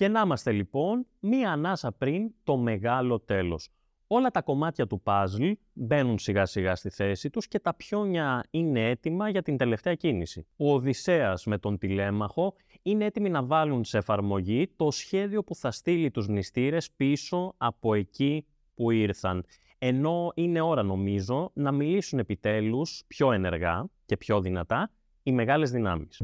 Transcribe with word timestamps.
Και 0.00 0.08
να 0.08 0.20
είμαστε 0.20 0.52
λοιπόν 0.52 1.06
μία 1.20 1.52
ανάσα 1.52 1.92
πριν 1.92 2.30
το 2.44 2.56
μεγάλο 2.56 3.20
τέλος. 3.20 3.68
Όλα 4.06 4.30
τα 4.30 4.42
κομμάτια 4.42 4.86
του 4.86 5.02
puzzle 5.04 5.52
μπαίνουν 5.72 6.18
σιγά 6.18 6.46
σιγά 6.46 6.74
στη 6.74 6.90
θέση 6.90 7.30
τους 7.30 7.48
και 7.48 7.58
τα 7.58 7.74
πιόνια 7.74 8.44
είναι 8.50 8.88
έτοιμα 8.88 9.28
για 9.28 9.42
την 9.42 9.56
τελευταία 9.56 9.94
κίνηση. 9.94 10.46
Ο 10.56 10.72
Οδυσσέας 10.72 11.46
με 11.46 11.58
τον 11.58 11.78
τηλέμαχο 11.78 12.54
είναι 12.82 13.04
έτοιμοι 13.04 13.30
να 13.30 13.42
βάλουν 13.42 13.84
σε 13.84 13.98
εφαρμογή 13.98 14.72
το 14.76 14.90
σχέδιο 14.90 15.44
που 15.44 15.54
θα 15.54 15.70
στείλει 15.70 16.10
τους 16.10 16.28
νηστήρες 16.28 16.90
πίσω 16.96 17.54
από 17.56 17.94
εκεί 17.94 18.46
που 18.74 18.90
ήρθαν. 18.90 19.44
Ενώ 19.78 20.32
είναι 20.34 20.60
ώρα 20.60 20.82
νομίζω 20.82 21.50
να 21.54 21.72
μιλήσουν 21.72 22.18
επιτέλους 22.18 23.04
πιο 23.06 23.32
ενεργά 23.32 23.84
και 24.06 24.16
πιο 24.16 24.40
δυνατά 24.40 24.90
οι 25.22 25.32
μεγάλες 25.32 25.70
δυνάμεις. 25.70 26.20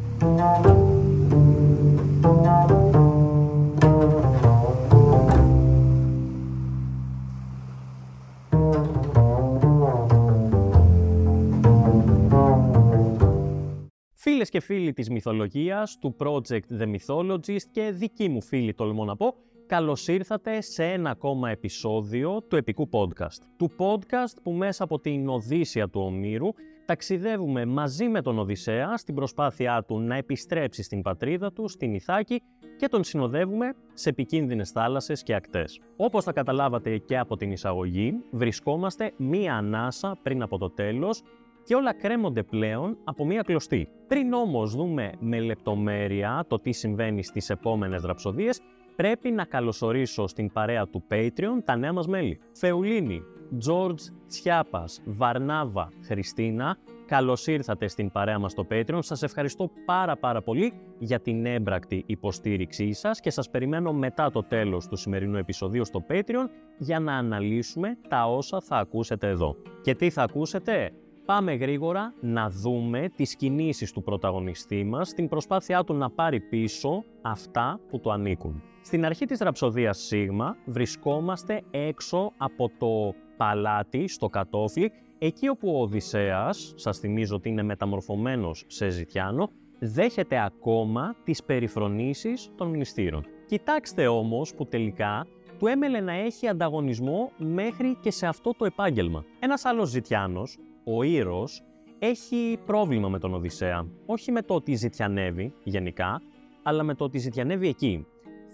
Φίλες 14.29 14.49
και 14.49 14.61
φίλοι 14.61 14.93
της 14.93 15.11
μυθολογίας, 15.11 15.99
του 15.99 16.17
Project 16.19 16.81
The 16.81 16.95
Mythologist 16.95 17.63
και 17.71 17.91
δική 17.91 18.29
μου 18.29 18.43
φίλη 18.43 18.75
τολμώ 18.75 19.05
να 19.05 19.17
πω, 19.17 19.35
καλώς 19.67 20.09
ήρθατε 20.09 20.61
σε 20.61 20.85
ένα 20.85 21.11
ακόμα 21.11 21.51
επεισόδιο 21.51 22.43
του 22.43 22.57
επικού 22.57 22.89
podcast. 22.93 23.41
Του 23.57 23.71
podcast 23.79 24.43
που 24.43 24.51
μέσα 24.51 24.85
από 24.85 25.01
την 25.01 25.29
Οδύσσια 25.29 25.89
του 25.89 26.01
Ομήρου 26.01 26.49
ταξιδεύουμε 26.85 27.65
μαζί 27.65 28.09
με 28.09 28.23
τον 28.23 28.39
Οδυσσέα 28.39 28.97
στην 28.97 29.15
προσπάθειά 29.15 29.85
του 29.85 30.01
να 30.01 30.17
επιστρέψει 30.17 30.83
στην 30.83 31.03
πατρίδα 31.03 31.53
του, 31.53 31.69
στην 31.69 31.95
Ιθάκη 31.95 32.43
και 32.77 32.89
τον 32.89 33.05
συνοδεύουμε 33.05 33.75
σε 33.95 34.09
επικίνδυνες 34.09 34.71
θάλασσες 34.71 35.23
και 35.23 35.35
ακτές. 35.35 35.81
Όπως 35.97 36.25
θα 36.25 36.33
καταλάβατε 36.33 36.99
και 36.99 37.19
από 37.19 37.37
την 37.37 37.51
εισαγωγή, 37.51 38.15
βρισκόμαστε 38.31 39.13
μία 39.17 39.55
ανάσα 39.55 40.19
πριν 40.23 40.43
από 40.43 40.59
το 40.59 40.71
τέλος 40.71 41.23
και 41.67 41.75
όλα 41.75 41.95
κρέμονται 41.95 42.43
πλέον 42.43 42.97
από 43.05 43.27
μία 43.27 43.43
κλωστή. 43.43 43.89
Πριν 44.07 44.33
όμως 44.33 44.75
δούμε 44.75 45.13
με 45.19 45.41
λεπτομέρεια 45.41 46.45
το 46.49 46.59
τι 46.59 46.73
συμβαίνει 46.73 47.23
στις 47.23 47.51
επόμενες 47.51 48.03
ραψοδίες, 48.03 48.61
πρέπει 48.97 49.31
να 49.31 49.45
καλωσορίσω 49.45 50.27
στην 50.27 50.53
παρέα 50.53 50.87
του 50.87 51.05
Patreon 51.11 51.63
τα 51.65 51.77
νέα 51.77 51.93
μας 51.93 52.07
μέλη. 52.07 52.41
Φεουλίνη, 52.53 53.23
George 53.69 54.01
Τσιάπας, 54.29 55.03
Βαρνάβα, 55.05 55.89
Χριστίνα, 56.05 56.77
καλώς 57.07 57.47
ήρθατε 57.47 57.89
στην 57.89 58.11
παρέα 58.11 58.39
μας 58.39 58.53
στο 58.53 58.67
Patreon. 58.71 58.99
Σας 59.01 59.23
ευχαριστώ 59.23 59.71
πάρα 59.85 60.17
πάρα 60.17 60.43
πολύ 60.43 60.73
για 60.99 61.21
την 61.21 61.47
έμπρακτη 61.47 62.03
υποστήριξή 62.07 62.93
σας 62.93 63.21
και 63.21 63.31
σας 63.31 63.51
περιμένω 63.51 63.93
μετά 63.93 64.31
το 64.31 64.43
τέλος 64.43 64.89
του 64.89 64.97
σημερινού 64.97 65.37
επεισοδίου 65.37 65.85
στο 65.85 66.05
Patreon 66.09 66.47
για 66.79 67.01
να 67.01 67.17
αναλύσουμε 67.17 67.99
τα 68.09 68.27
όσα 68.27 68.61
θα 68.61 68.77
ακούσετε 68.77 69.29
εδώ. 69.29 69.57
Και 69.83 69.95
τι 69.95 70.11
θα 70.11 70.23
ακούσετε; 70.23 70.93
Πάμε 71.27 71.55
γρήγορα 71.55 72.15
να 72.21 72.51
δούμε 72.51 73.09
τις 73.17 73.37
κινήσεις 73.37 73.93
του 73.93 74.03
πρωταγωνιστή 74.03 74.85
μας 74.85 75.09
στην 75.09 75.29
προσπάθειά 75.29 75.85
του 75.85 75.95
να 75.95 76.11
πάρει 76.11 76.41
πίσω 76.41 77.05
αυτά 77.23 77.81
που 77.89 78.01
του 78.01 78.13
ανήκουν. 78.13 78.63
Στην 78.83 79.05
αρχή 79.05 79.25
της 79.27 79.39
ραψοδίας 79.39 79.99
Σίγμα 79.99 80.57
βρισκόμαστε 80.67 81.63
έξω 81.71 82.33
από 82.37 82.71
το 82.79 83.15
παλάτι 83.37 84.09
στο 84.09 84.29
κατόφλι, 84.29 84.93
εκεί 85.19 85.49
όπου 85.49 85.69
ο 85.69 85.81
Οδυσσέας, 85.83 86.73
σας 86.77 86.99
θυμίζω 86.99 87.37
ότι 87.37 87.49
είναι 87.49 87.63
μεταμορφωμένος 87.63 88.65
σε 88.67 88.89
ζητιάνο, 88.89 89.51
δέχεται 89.79 90.45
ακόμα 90.45 91.15
τις 91.25 91.45
περιφρονήσεις 91.45 92.51
των 92.57 92.69
μνηστήρων. 92.69 93.25
Κοιτάξτε 93.47 94.07
όμως 94.07 94.55
που 94.55 94.67
τελικά 94.67 95.27
του 95.59 95.67
έμελε 95.67 96.01
να 96.01 96.13
έχει 96.13 96.49
ανταγωνισμό 96.49 97.31
μέχρι 97.37 97.97
και 98.01 98.11
σε 98.11 98.27
αυτό 98.27 98.53
το 98.59 98.65
επάγγελμα. 98.65 99.25
Ένας 99.39 99.65
άλλος 99.65 99.89
ζητιάνος, 99.89 100.59
ο 100.89 101.03
Ήρος, 101.03 101.63
έχει 101.99 102.59
πρόβλημα 102.67 103.09
με 103.09 103.19
τον 103.19 103.35
Οδυσσέα. 103.35 103.87
Όχι 104.07 104.33
με 104.33 104.43
το 104.43 104.55
ότι 104.55 104.75
ζητιανεύει 104.75 105.53
γενικά, 105.65 106.23
αλλά 106.63 106.83
με 106.83 106.95
το 106.95 107.05
ότι 107.05 107.19
ζητιανεύει 107.19 107.69
εκεί. 107.69 108.07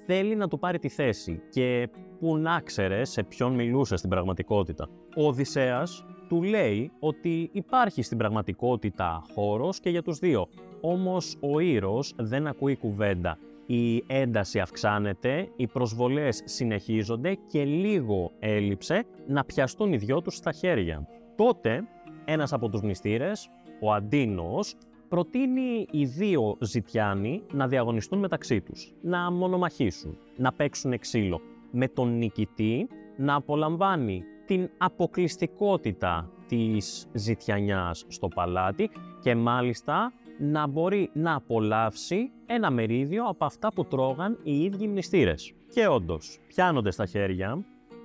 Θέλει 0.07 0.35
να 0.35 0.49
του 0.49 0.59
πάρει 0.59 0.79
τη 0.79 0.89
θέση 0.89 1.41
και 1.51 1.89
που 2.21 2.37
να 2.37 2.61
ξέρε 2.61 3.05
σε 3.05 3.23
ποιον 3.23 3.55
μιλούσε 3.55 3.97
στην 3.97 4.11
πραγματικότητα. 4.11 4.89
Ο 5.17 5.27
Οδυσσέας 5.27 6.05
του 6.29 6.43
λέει 6.43 6.91
ότι 6.99 7.51
υπάρχει 7.53 8.03
στην 8.03 8.19
πραγματικότητα 8.19 9.23
χώρος 9.35 9.81
και 9.81 9.91
για 9.91 10.03
τους 10.03 10.19
δύο. 10.19 10.49
Όμως 10.81 11.37
ο 11.41 11.59
Ήρος 11.59 12.15
δεν 12.17 12.47
ακούει 12.47 12.77
κουβέντα. 12.77 13.39
Η 13.67 14.05
ένταση 14.07 14.61
αυξάνεται, 14.61 15.49
οι 15.57 15.67
προσβολές 15.67 16.43
συνεχίζονται 16.45 17.35
και 17.47 17.65
λίγο 17.65 18.31
έλειψε 18.39 19.05
να 19.27 19.45
πιαστούν 19.45 19.93
οι 19.93 19.97
δυο 19.97 20.23
τους 20.23 20.37
στα 20.37 20.53
χέρια. 20.53 21.07
Τότε 21.37 21.85
ένας 22.25 22.53
από 22.53 22.69
τους 22.69 22.81
μνηστήρες, 22.81 23.49
ο 23.81 23.93
Αντίνος, 23.93 24.75
προτείνει 25.09 25.87
οι 25.91 26.05
δύο 26.05 26.57
ζητιάνοι 26.61 27.43
να 27.53 27.69
διαγωνιστούν 27.69 28.19
μεταξύ 28.19 28.61
τους, 28.61 28.95
να 29.03 29.31
μονομαχήσουν, 29.31 30.19
να 30.37 30.53
παίξουν 30.53 30.99
ξύλο, 30.99 31.41
με 31.71 31.89
τον 31.89 32.17
νικητή 32.19 32.89
να 33.17 33.35
απολαμβάνει 33.35 34.25
την 34.47 34.71
αποκλειστικότητα 34.79 36.31
της 36.47 37.07
ζητιανιάς 37.13 38.05
στο 38.09 38.29
παλάτι 38.29 38.91
και 39.23 39.35
μάλιστα 39.35 40.13
να 40.39 40.67
μπορεί 40.67 41.11
να 41.13 41.35
απολαύσει 41.35 42.31
ένα 42.47 42.71
μερίδιο 42.71 43.25
από 43.25 43.45
αυτά 43.45 43.73
που 43.73 43.85
τρώγαν 43.85 44.39
οι 44.43 44.63
ίδιοι 44.63 44.89
μνηστήρες. 44.89 45.53
Και 45.75 45.87
όντως, 45.87 46.39
πιάνονται 46.47 46.91
στα 46.91 47.07
χέρια 47.07 47.65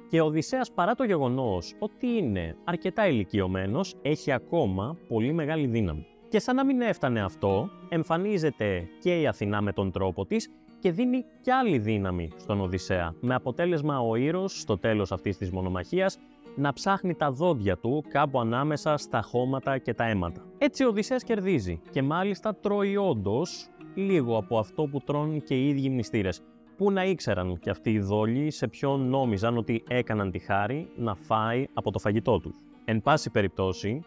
και 0.09 0.21
ο 0.21 0.25
Οδυσσέας 0.25 0.71
παρά 0.71 0.95
το 0.95 1.03
γεγονός 1.03 1.75
ότι 1.79 2.07
είναι 2.07 2.55
αρκετά 2.63 3.07
ηλικιωμένος, 3.07 3.95
έχει 4.01 4.31
ακόμα 4.31 4.97
πολύ 5.07 5.33
μεγάλη 5.33 5.67
δύναμη. 5.67 6.05
Και 6.29 6.39
σαν 6.39 6.55
να 6.55 6.65
μην 6.65 6.81
έφτανε 6.81 7.23
αυτό, 7.23 7.69
εμφανίζεται 7.89 8.87
και 8.99 9.19
η 9.21 9.27
Αθηνά 9.27 9.61
με 9.61 9.73
τον 9.73 9.91
τρόπο 9.91 10.25
της 10.25 10.49
και 10.79 10.91
δίνει 10.91 11.25
κι 11.41 11.51
άλλη 11.51 11.77
δύναμη 11.77 12.29
στον 12.37 12.61
Οδυσσέα, 12.61 13.15
με 13.21 13.35
αποτέλεσμα 13.35 13.99
ο 13.99 14.15
Ήρος 14.15 14.59
στο 14.59 14.77
τέλος 14.77 15.11
αυτής 15.11 15.37
της 15.37 15.51
μονομαχίας 15.51 16.17
να 16.55 16.73
ψάχνει 16.73 17.15
τα 17.15 17.31
δόντια 17.31 17.77
του 17.77 18.03
κάπου 18.09 18.39
ανάμεσα 18.39 18.97
στα 18.97 19.21
χώματα 19.21 19.77
και 19.77 19.93
τα 19.93 20.05
αίματα. 20.05 20.45
Έτσι 20.57 20.83
ο 20.83 20.87
Οδυσσέας 20.87 21.23
κερδίζει 21.23 21.81
και 21.91 22.01
μάλιστα 22.01 22.55
τρώει 22.55 22.97
όντως 22.97 23.67
λίγο 23.95 24.37
από 24.37 24.57
αυτό 24.57 24.83
που 24.83 24.99
τρώνε 24.99 25.37
και 25.37 25.55
οι 25.55 25.67
ίδιοι 25.67 25.89
μνηστήρες. 25.89 26.41
Πού 26.77 26.91
να 26.91 27.05
ήξεραν 27.05 27.59
και 27.59 27.69
αυτοί 27.69 27.91
οι 27.91 27.99
δόλοι 27.99 28.51
σε 28.51 28.67
ποιον 28.67 29.09
νόμιζαν 29.09 29.57
ότι 29.57 29.83
έκαναν 29.87 30.31
τη 30.31 30.39
χάρη 30.39 30.89
να 30.95 31.15
φάει 31.15 31.65
από 31.73 31.91
το 31.91 31.99
φαγητό 31.99 32.39
τους. 32.39 32.57
Εν 32.85 33.01
πάση 33.01 33.29
περιπτώσει, 33.29 34.01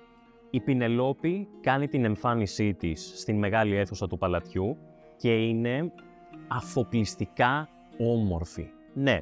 η 0.50 0.60
Πινελόπη 0.60 1.48
κάνει 1.60 1.88
την 1.88 2.04
εμφάνισή 2.04 2.75
της 2.75 3.12
στην 3.16 3.38
μεγάλη 3.38 3.76
αίθουσα 3.76 4.06
του 4.06 4.19
παλατιού 4.19 4.76
και 5.16 5.48
είναι 5.48 5.92
αφοπλιστικά 6.48 7.69
όμορφη. 7.98 8.66
Ναι, 8.94 9.20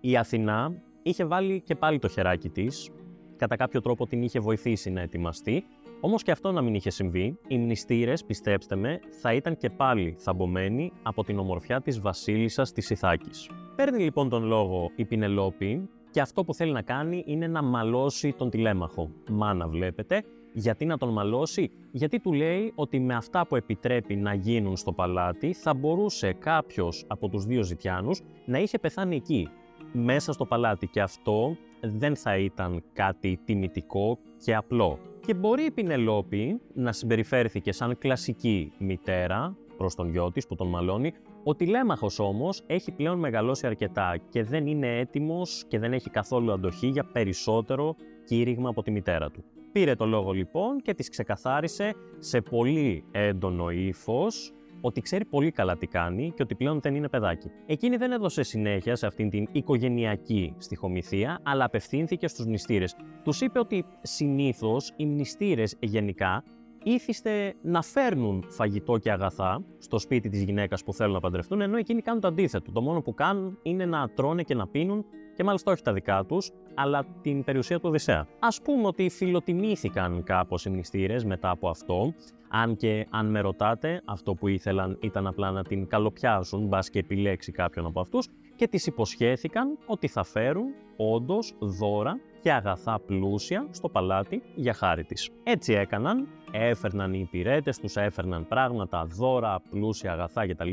η 0.00 0.16
Αθηνά 0.16 0.72
είχε 1.02 1.24
βάλει 1.24 1.60
και 1.60 1.74
πάλι 1.74 1.98
το 1.98 2.08
χεράκι 2.08 2.48
της, 2.48 2.90
κατά 3.36 3.56
κάποιο 3.56 3.80
τρόπο 3.80 4.06
την 4.06 4.22
είχε 4.22 4.40
βοηθήσει 4.40 4.90
να 4.90 5.00
ετοιμαστεί, 5.00 5.64
όμως 6.00 6.22
και 6.22 6.30
αυτό 6.30 6.52
να 6.52 6.62
μην 6.62 6.74
είχε 6.74 6.90
συμβεί, 6.90 7.38
οι 7.48 7.58
μνηστήρες, 7.58 8.24
πιστέψτε 8.24 8.76
με, 8.76 9.00
θα 9.20 9.32
ήταν 9.32 9.56
και 9.56 9.70
πάλι 9.70 10.14
θαμπομένοι 10.18 10.92
από 11.02 11.24
την 11.24 11.38
ομορφιά 11.38 11.80
της 11.80 12.00
βασίλισσας 12.00 12.72
της 12.72 12.90
Ιθάκης. 12.90 13.50
Παίρνει 13.76 14.02
λοιπόν 14.02 14.28
τον 14.28 14.44
λόγο 14.44 14.90
η 14.96 15.04
Πινελόπη 15.04 15.88
και 16.10 16.20
αυτό 16.20 16.44
που 16.44 16.54
θέλει 16.54 16.72
να 16.72 16.82
κάνει 16.82 17.22
είναι 17.26 17.46
να 17.46 17.62
μαλώσει 17.62 18.32
τον 18.32 18.50
τηλέμαχο. 18.50 19.10
Μάνα 19.30 19.68
βλέπετε, 19.68 20.22
γιατί 20.52 20.84
να 20.84 20.98
τον 20.98 21.12
μαλώσει, 21.12 21.70
γιατί 21.90 22.20
του 22.20 22.32
λέει 22.32 22.72
ότι 22.74 23.00
με 23.00 23.14
αυτά 23.14 23.46
που 23.46 23.56
επιτρέπει 23.56 24.16
να 24.16 24.34
γίνουν 24.34 24.76
στο 24.76 24.92
παλάτι 24.92 25.52
θα 25.52 25.74
μπορούσε 25.74 26.32
κάποιος 26.32 27.04
από 27.06 27.28
τους 27.28 27.44
δύο 27.44 27.62
ζητιάνους 27.62 28.20
να 28.44 28.58
είχε 28.58 28.78
πεθάνει 28.78 29.16
εκεί, 29.16 29.48
μέσα 29.92 30.32
στο 30.32 30.44
παλάτι 30.44 30.86
και 30.86 31.00
αυτό 31.00 31.56
δεν 31.80 32.16
θα 32.16 32.36
ήταν 32.36 32.82
κάτι 32.92 33.40
τιμητικό 33.44 34.18
και 34.44 34.54
απλό. 34.54 34.98
Και 35.28 35.34
μπορεί 35.34 35.64
η 35.64 35.70
Πινελόπη 35.70 36.60
να 36.74 36.92
συμπεριφέρθηκε 36.92 37.72
σαν 37.72 37.98
κλασική 37.98 38.72
μητέρα 38.78 39.56
προς 39.76 39.94
τον 39.94 40.10
γιο 40.10 40.32
της 40.32 40.46
που 40.46 40.54
τον 40.54 40.68
μαλώνει, 40.68 41.12
ο 41.44 41.54
τηλέμαχος 41.54 42.18
όμως 42.18 42.62
έχει 42.66 42.92
πλέον 42.92 43.18
μεγαλώσει 43.18 43.66
αρκετά 43.66 44.16
και 44.28 44.42
δεν 44.42 44.66
είναι 44.66 44.98
έτοιμος 44.98 45.64
και 45.68 45.78
δεν 45.78 45.92
έχει 45.92 46.10
καθόλου 46.10 46.52
αντοχή 46.52 46.86
για 46.86 47.04
περισσότερο 47.04 47.94
κήρυγμα 48.24 48.68
από 48.68 48.82
τη 48.82 48.90
μητέρα 48.90 49.30
του. 49.30 49.44
Πήρε 49.72 49.94
το 49.94 50.06
λόγο 50.06 50.32
λοιπόν 50.32 50.80
και 50.80 50.94
της 50.94 51.08
ξεκαθάρισε 51.08 51.94
σε 52.18 52.40
πολύ 52.40 53.04
έντονο 53.10 53.70
ύφος 53.70 54.52
ότι 54.80 55.00
ξέρει 55.00 55.24
πολύ 55.24 55.50
καλά 55.50 55.76
τι 55.76 55.86
κάνει 55.86 56.32
και 56.36 56.42
ότι 56.42 56.54
πλέον 56.54 56.80
δεν 56.80 56.94
είναι 56.94 57.08
παιδάκι. 57.08 57.50
Εκείνη 57.66 57.96
δεν 57.96 58.12
έδωσε 58.12 58.42
συνέχεια 58.42 58.96
σε 58.96 59.06
αυτήν 59.06 59.30
την 59.30 59.48
οικογενειακή 59.52 60.54
στοιχομηθεία, 60.58 61.40
αλλά 61.42 61.64
απευθύνθηκε 61.64 62.28
στους 62.28 62.46
μνηστήρες. 62.46 62.96
Τους 63.24 63.40
είπε 63.40 63.58
ότι 63.58 63.84
συνήθως 64.02 64.92
οι 64.96 65.06
μνηστήρες 65.06 65.76
γενικά 65.80 66.44
ήθιστε 66.82 67.54
να 67.62 67.82
φέρνουν 67.82 68.44
φαγητό 68.48 68.98
και 68.98 69.10
αγαθά 69.10 69.64
στο 69.78 69.98
σπίτι 69.98 70.28
της 70.28 70.42
γυναίκας 70.42 70.84
που 70.84 70.92
θέλουν 70.92 71.12
να 71.12 71.20
παντρευτούν, 71.20 71.60
ενώ 71.60 71.76
εκείνοι 71.76 72.02
κάνουν 72.02 72.20
το 72.20 72.28
αντίθετο. 72.28 72.72
Το 72.72 72.82
μόνο 72.82 73.02
που 73.02 73.14
κάνουν 73.14 73.58
είναι 73.62 73.86
να 73.86 74.08
τρώνε 74.08 74.42
και 74.42 74.54
να 74.54 74.68
πίνουν 74.68 75.04
και 75.38 75.44
μάλιστα 75.44 75.72
όχι 75.72 75.82
τα 75.82 75.92
δικά 75.92 76.24
τους, 76.24 76.50
αλλά 76.74 77.04
την 77.22 77.44
περιουσία 77.44 77.76
του 77.76 77.88
Οδυσσέα. 77.88 78.26
Ας 78.38 78.62
πούμε 78.62 78.86
ότι 78.86 79.08
φιλοτιμήθηκαν 79.08 80.22
κάπως 80.22 80.64
οι 80.64 80.70
μνηστήρες 80.70 81.24
μετά 81.24 81.50
από 81.50 81.68
αυτό, 81.68 82.14
αν 82.48 82.76
και 82.76 83.06
αν 83.10 83.30
με 83.30 83.40
ρωτάτε, 83.40 84.02
αυτό 84.04 84.34
που 84.34 84.48
ήθελαν 84.48 84.98
ήταν 85.00 85.26
απλά 85.26 85.50
να 85.50 85.64
την 85.64 85.86
καλοπιάσουν, 85.86 86.66
μπας 86.66 86.90
και 86.90 86.98
επιλέξει 86.98 87.52
κάποιον 87.52 87.86
από 87.86 88.00
αυτούς, 88.00 88.28
και 88.56 88.68
τις 88.68 88.86
υποσχέθηκαν 88.86 89.78
ότι 89.86 90.08
θα 90.08 90.24
φέρουν 90.24 90.66
όντως 90.96 91.54
δώρα 91.58 92.20
και 92.40 92.52
αγαθά 92.52 93.00
πλούσια 93.06 93.66
στο 93.70 93.88
παλάτι 93.88 94.42
για 94.54 94.74
χάρη 94.74 95.04
της. 95.04 95.30
Έτσι 95.42 95.72
έκαναν, 95.72 96.28
έφερναν 96.50 97.12
οι 97.14 97.20
υπηρέτες 97.20 97.78
τους, 97.78 97.96
έφερναν 97.96 98.46
πράγματα, 98.48 99.04
δώρα, 99.04 99.60
πλούσια 99.70 100.12
αγαθά 100.12 100.46
κτλ. 100.46 100.70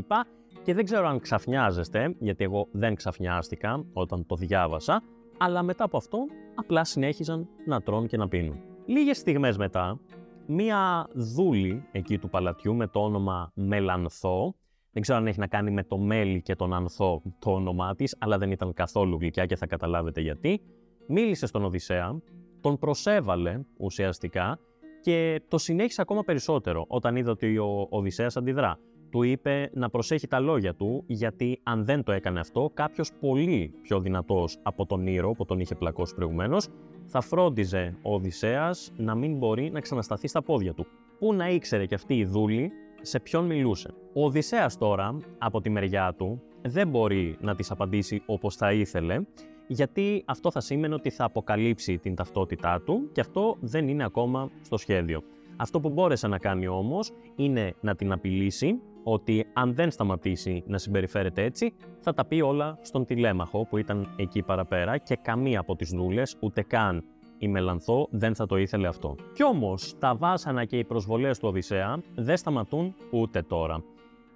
Και 0.66 0.74
δεν 0.74 0.86
ξέρω 0.86 1.08
αν 1.08 1.20
ξαφνιάζεστε, 1.20 2.16
γιατί 2.20 2.44
εγώ 2.44 2.68
δεν 2.72 2.96
ξαφνιάστηκα 2.96 3.86
όταν 3.94 4.26
το 4.26 4.36
διάβασα, 4.36 5.04
αλλά 5.38 5.64
μετά 5.64 5.84
από 5.84 5.98
αυτό 5.98 6.18
απλά 6.56 6.84
συνέχιζαν 6.84 7.48
να 7.66 7.82
τρώνε 7.82 8.08
και 8.08 8.18
να 8.18 8.28
πίνουν. 8.28 8.60
Λίγες 8.86 9.18
στιγμές 9.18 9.58
μετά, 9.58 10.00
μία 10.48 11.08
δούλη 11.14 11.88
εκεί 11.92 12.18
του 12.18 12.30
παλατιού 12.30 12.76
με 12.76 12.88
το 12.88 13.00
όνομα 13.04 13.52
Μελανθό, 13.56 14.56
δεν 14.92 15.02
ξέρω 15.02 15.18
αν 15.18 15.28
έχει 15.28 15.40
να 15.40 15.48
κάνει 15.48 15.72
με 15.72 15.84
το 15.84 15.98
μέλι 15.98 16.42
και 16.42 16.56
τον 16.56 16.74
ανθό 16.74 17.22
το 17.40 17.52
όνομά 17.52 17.96
της, 17.96 18.16
αλλά 18.20 18.38
δεν 18.38 18.52
ήταν 18.52 18.74
καθόλου 18.74 19.18
γλυκιά 19.20 19.46
και 19.46 19.56
θα 19.56 19.66
καταλάβετε 19.66 20.22
γιατί, 20.22 20.62
μίλησε 21.08 21.46
στον 21.46 21.64
Οδυσσέα, 21.64 22.22
τον 22.62 22.78
προσέβαλε 22.78 23.60
ουσιαστικά 23.78 24.60
και 25.02 25.42
το 25.48 25.58
συνέχισε 25.58 26.02
ακόμα 26.02 26.24
περισσότερο 26.24 26.86
όταν 26.88 27.16
είδε 27.16 27.30
ότι 27.30 27.58
ο 27.58 27.88
Οδυσσέας 27.90 28.38
αντιδρά. 28.38 28.80
Του 29.10 29.24
είπε 29.24 29.70
να 29.74 29.90
προσέχει 29.90 30.28
τα 30.28 30.40
λόγια 30.40 30.74
του, 30.74 31.04
γιατί 31.08 31.60
αν 31.64 31.86
δεν 31.86 32.04
το 32.04 32.12
έκανε 32.12 32.40
αυτό, 32.40 32.72
κάποιος 32.74 33.12
πολύ 33.20 33.74
πιο 33.82 34.00
δυνατός 34.00 34.58
από 34.64 34.86
τον 34.86 35.08
Ήρο 35.08 35.32
που 35.32 35.46
τον 35.46 35.60
είχε 35.60 35.76
πλακώσει 35.76 36.16
προηγουμένως, 36.16 36.68
θα 37.06 37.22
φρόντιζε 37.22 37.98
ο 38.02 38.14
Οδυσσέας 38.14 38.92
να 38.98 39.16
μην 39.16 39.38
μπορεί 39.38 39.72
να 39.72 39.80
ξανασταθεί 39.80 40.28
στα 40.28 40.42
πόδια 40.42 40.74
του. 40.74 40.86
Πού 41.20 41.34
να 41.34 41.50
ήξερε 41.50 41.86
και 41.86 41.96
αυτή 41.96 42.18
η 42.18 42.26
δούλη 42.26 42.72
σε 43.02 43.20
ποιον 43.20 43.46
μιλούσε. 43.46 43.94
Ο 44.14 44.26
Οδυσσέας 44.26 44.78
τώρα, 44.78 45.18
από 45.38 45.62
τη 45.62 45.70
μεριά 45.70 46.14
του, 46.18 46.42
δεν 46.62 46.88
μπορεί 46.88 47.38
να 47.42 47.56
της 47.56 47.72
απαντήσει 47.72 48.22
όπως 48.26 48.56
θα 48.56 48.74
ήθελε, 48.74 49.22
γιατί 49.68 50.24
αυτό 50.26 50.52
θα 50.52 50.60
σήμαινε 50.60 50.94
ότι 50.94 51.10
θα 51.10 51.24
αποκαλύψει 51.24 51.98
την 51.98 52.16
ταυτότητά 52.16 52.82
του 52.82 53.10
και 53.12 53.22
αυτό 53.22 53.58
δεν 53.60 53.88
είναι 53.88 54.04
ακόμα 54.04 54.50
στο 54.62 54.78
σχέδιο. 54.78 55.24
Αυτό 55.58 55.80
που 55.80 55.90
μπόρεσε 55.90 56.28
να 56.28 56.38
κάνει 56.38 56.68
όμως 56.68 57.12
είναι 57.36 57.74
να 57.82 57.96
την 57.96 58.12
απειλήσει 58.12 58.80
ότι 59.04 59.46
αν 59.54 59.74
δεν 59.74 59.92
σταματήσει 59.92 60.64
να 60.68 60.78
συμπεριφέρεται 60.78 61.44
έτσι, 61.44 61.74
θα 62.00 62.14
τα 62.14 62.26
πει 62.26 62.42
όλα 62.42 62.78
στον 62.82 63.06
τηλέμαχο 63.06 63.66
που 63.66 63.78
ήταν 63.78 64.14
εκεί 64.16 64.42
παραπέρα 64.42 64.98
και 64.98 65.16
καμία 65.22 65.60
από 65.60 65.76
τις 65.76 65.90
δούλες, 65.90 66.38
ούτε 66.40 66.62
καν 66.62 67.04
η 67.38 67.48
Μελανθό 67.48 68.08
δεν 68.12 68.36
θα 68.36 68.46
το 68.46 68.58
ήθελε 68.58 68.88
αυτό. 68.88 69.16
Κι 69.34 69.44
όμως, 69.44 69.96
τα 70.00 70.16
βάσανα 70.16 70.66
και 70.66 70.78
οι 70.78 70.84
προσβολές 70.84 71.40
του 71.40 71.48
Οδυσσέα 71.48 72.02
δεν 72.16 72.38
σταματούν 72.38 72.96
ούτε 73.12 73.42
τώρα. 73.42 73.84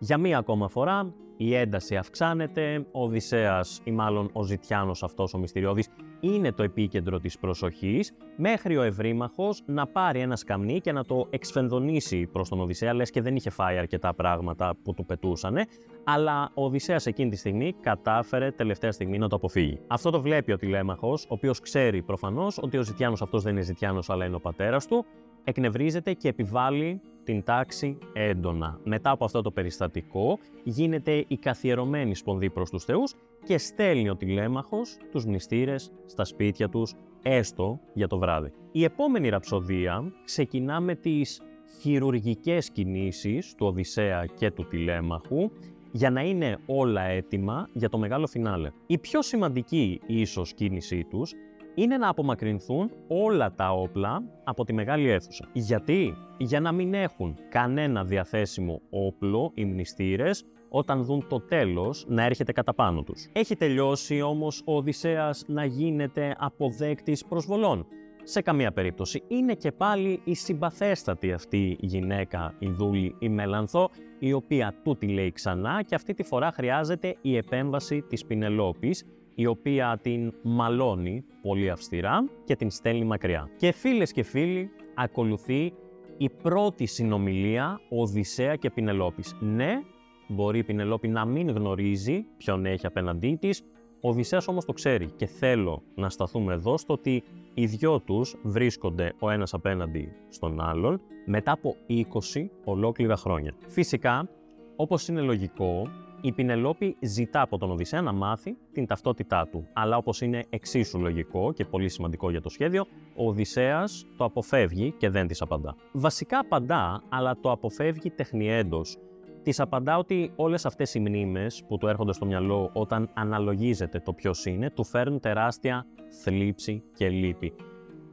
Για 0.02 0.18
μία 0.18 0.38
ακόμα 0.38 0.68
φορά, 0.68 1.14
η 1.38 1.56
ένταση 1.56 1.96
αυξάνεται, 1.96 2.86
ο 2.92 3.04
Οδυσσέας 3.04 3.82
ή 3.84 3.92
μάλλον 3.92 4.30
ο 4.34 4.44
Ζητιάνος 4.44 5.04
αυτός 5.04 5.34
ο 5.34 5.38
μυστηριώδης 5.38 5.88
είναι 6.20 6.52
το 6.52 6.64
επίκεντρο 6.64 7.20
της 7.20 7.40
προσοχής, 7.40 8.14
μέχρι 8.38 8.78
ο 8.78 8.82
ευρύμαχος 8.82 9.64
να 9.66 9.88
πάρει 9.88 10.20
ένα 10.20 10.36
σκαμνί 10.36 10.80
και 10.82 10.92
να 10.92 11.04
το 11.06 11.28
εξφενδονήσει 11.30 12.26
προς 12.26 12.50
τον 12.50 12.60
Οδυσσέα, 12.60 12.94
λες 12.94 13.10
και 13.10 13.22
δεν 13.22 13.36
είχε 13.36 13.50
φάει 13.50 13.78
αρκετά 13.78 14.14
πράγματα 14.14 14.76
που 14.84 14.94
του 14.94 15.06
πετούσανε, 15.06 15.66
αλλά 16.04 16.52
ο 16.54 16.66
Οδυσσέας 16.66 17.06
εκείνη 17.06 17.30
τη 17.30 17.38
στιγμή 17.38 17.76
κατάφερε 17.82 18.52
τελευταία 18.52 18.92
στιγμή 18.92 19.18
να 19.18 19.28
το 19.28 19.36
αποφύγει. 19.36 19.80
Αυτό 19.88 20.10
το 20.10 20.22
βλέπει 20.22 20.52
ο 20.52 20.58
τηλέμαχος, 20.58 21.24
ο 21.24 21.28
οποίος 21.34 21.60
ξέρει 21.60 22.02
προφανώς 22.02 22.58
ότι 22.62 22.78
ο 22.78 22.84
Ζητιάνος 22.84 23.22
αυτός 23.22 23.44
δεν 23.44 23.54
είναι 23.54 23.62
Ζητιάνος 23.62 24.10
αλλά 24.10 24.26
είναι 24.26 24.36
ο 24.36 24.40
πατέρας 24.40 24.88
του, 24.88 25.06
εκνευρίζεται 25.44 26.14
και 26.14 26.28
επιβάλλει 26.28 27.02
την 27.30 27.44
τάξη 27.44 27.98
έντονα. 28.14 28.80
Μετά 28.84 29.12
από 29.12 29.26
αυτό 29.26 29.42
το 29.42 29.52
περιστατικό 29.52 30.40
γίνεται 30.64 31.26
η 31.28 31.38
καθιερωμένη 31.38 32.16
σπονδή 32.16 32.50
προς 32.50 32.70
τους 32.70 32.84
θεούς 32.84 33.14
και 33.44 33.58
στέλνει 33.58 34.10
ο 34.10 34.16
τηλέμαχος 34.16 34.98
τους 35.12 35.26
μνηστήρες 35.26 35.92
στα 36.06 36.26
σπίτια 36.26 36.70
τους 36.70 36.94
έστω 37.22 37.80
για 37.94 38.08
το 38.08 38.18
βράδυ. 38.18 38.52
Η 38.72 38.84
επόμενη 38.84 39.30
ραψοδία 39.30 40.14
ξεκινά 40.26 40.80
με 40.80 40.96
τις 40.96 41.42
χειρουργικές 41.82 42.70
κινήσεις 42.70 43.56
του 43.56 43.66
Οδυσσέα 43.66 44.26
και 44.26 44.52
του 44.52 44.68
τηλέμαχου 44.68 45.52
για 45.92 46.10
να 46.10 46.22
είναι 46.22 46.58
όλα 46.66 47.02
έτοιμα 47.02 47.70
για 47.74 47.90
το 47.90 47.98
μεγάλο 47.98 48.28
φινάλε. 48.28 48.72
Η 48.88 48.98
πιο 48.98 49.22
σημαντική 49.22 50.02
ίσως 50.08 50.54
κίνησή 50.54 51.04
τους 51.10 51.34
είναι 51.76 51.98
να 51.98 52.10
απομακρυνθούν 52.10 52.92
όλα 53.08 53.54
τα 53.54 53.72
όπλα 53.72 54.24
από 54.44 54.66
τη 54.66 54.74
μεγάλη 54.74 55.10
αίθουσα. 55.10 55.50
Γιατί; 55.54 56.16
Για 56.38 56.60
να 56.60 56.72
μην 56.72 56.94
έχουν 56.94 57.36
κανένα 57.50 58.04
διαθέσιμο 58.04 58.82
όπλο 58.90 59.52
οι 59.54 59.66
μνηστήρες 59.66 60.46
όταν 60.70 61.04
δουν 61.04 61.28
το 61.30 61.40
τέλος 61.40 62.06
να 62.08 62.24
έρχεται 62.24 62.52
κατά 62.52 62.74
πάνω 62.74 63.04
τους. 63.04 63.30
Έχει 63.34 63.56
τελειώσει 63.56 64.22
όμως 64.22 64.62
ο 64.66 64.76
Οδυσσέας 64.76 65.44
να 65.48 65.66
γίνεται 65.66 66.36
αποδέκτης 66.38 67.26
προσβολών. 67.26 67.86
Σε 68.24 68.42
καμία 68.42 68.72
περίπτωση. 68.72 69.24
Είναι 69.28 69.54
και 69.54 69.72
πάλι 69.72 70.22
η 70.24 70.34
συμπαθέστατη 70.34 71.32
αυτή 71.32 71.78
γυναίκα, 71.80 72.56
η 72.60 72.70
δούλη, 72.70 73.16
η 73.20 73.30
Μελανθό, 73.30 73.90
η 74.20 74.34
οποία 74.34 74.74
του 74.84 74.98
τη 74.98 75.08
λέει 75.08 75.32
ξανά 75.32 75.84
και 75.84 75.96
αυτή 75.96 76.14
τη 76.14 76.24
φορά 76.24 76.52
χρειάζεται 76.52 77.16
η 77.22 77.38
επέμβαση 77.38 78.02
της 78.02 78.26
Πινελόπης, 78.26 79.06
η 79.40 79.46
οποία 79.46 80.00
την 80.02 80.34
μαλώνει 80.42 81.24
πολύ 81.42 81.70
αυστηρά 81.70 82.26
και 82.44 82.56
την 82.56 82.70
στέλνει 82.70 83.06
μακριά. 83.06 83.50
Και 83.58 83.72
φίλες 83.72 84.12
και 84.12 84.24
φίλοι, 84.24 84.70
ακολουθεί 84.96 85.74
η 86.18 86.30
πρώτη 86.30 86.86
συνομιλία 86.86 87.80
Οδυσσέα 87.90 88.56
και 88.56 88.70
Πινελόπης. 88.70 89.36
Ναι, 89.40 89.82
μπορεί 90.28 90.58
η 90.58 90.64
Πινελόπη 90.64 91.08
να 91.08 91.26
μην 91.26 91.50
γνωρίζει 91.50 92.26
ποιον 92.38 92.66
έχει 92.66 92.86
απέναντί 92.86 93.38
της, 93.42 93.64
ο 94.02 94.10
Οδυσσέας 94.10 94.48
όμως 94.48 94.66
το 94.66 94.74
ξέρει 94.74 95.10
και 95.16 95.26
θέλω 95.26 95.82
να 95.96 96.10
σταθούμε 96.10 96.54
εδώ 96.54 96.78
στο 96.78 96.94
ότι 96.94 97.24
οι 97.54 97.66
δυο 97.66 98.00
τους 98.00 98.36
βρίσκονται 98.44 99.14
ο 99.20 99.30
ένας 99.30 99.54
απέναντι 99.54 100.12
στον 100.30 100.62
άλλον 100.62 101.02
μετά 101.26 101.52
από 101.52 101.76
20 101.88 102.46
ολόκληρα 102.64 103.16
χρόνια. 103.16 103.54
Φυσικά, 103.68 104.30
όπως 104.76 105.08
είναι 105.08 105.22
λογικό, 105.22 105.88
η 106.22 106.32
Πινελόπη 106.32 106.98
ζητά 107.00 107.42
από 107.42 107.58
τον 107.58 107.72
Οδυσσέα 107.72 108.02
να 108.02 108.12
μάθει 108.12 108.58
την 108.72 108.86
ταυτότητά 108.86 109.48
του. 109.52 109.68
Αλλά 109.74 109.98
όπως 109.98 110.22
είναι 110.22 110.46
εξίσου 110.50 111.00
λογικό 111.00 111.54
και 111.54 111.66
πολύ 111.66 111.90
σημαντικό 111.90 112.30
για 112.30 112.42
το 112.42 112.50
σχέδιο, 112.50 112.86
ο 113.16 113.28
Οδυσσέας 113.28 114.06
το 114.18 114.24
αποφεύγει 114.24 114.92
και 114.98 115.10
δεν 115.10 115.28
της 115.28 115.42
απαντά. 115.42 115.76
Βασικά 115.92 116.40
απαντά, 116.40 117.04
αλλά 117.10 117.38
το 117.42 117.52
αποφεύγει 117.52 118.10
τεχνιέντος. 118.10 118.98
Της 119.44 119.60
απαντά 119.60 119.98
ότι 119.98 120.32
όλες 120.36 120.66
αυτές 120.66 120.94
οι 120.94 121.00
μνήμες 121.00 121.64
που 121.68 121.78
του 121.78 121.88
έρχονται 121.88 122.14
στο 122.14 122.26
μυαλό 122.26 122.70
όταν 122.74 123.10
αναλογίζεται 123.14 124.00
το 124.00 124.14
ποιος 124.14 124.46
είναι, 124.46 124.70
του 124.70 124.84
φέρνουν 124.84 125.20
τεράστια 125.20 125.86
θλίψη 126.24 126.84
και 126.94 127.10
λύπη. 127.10 127.54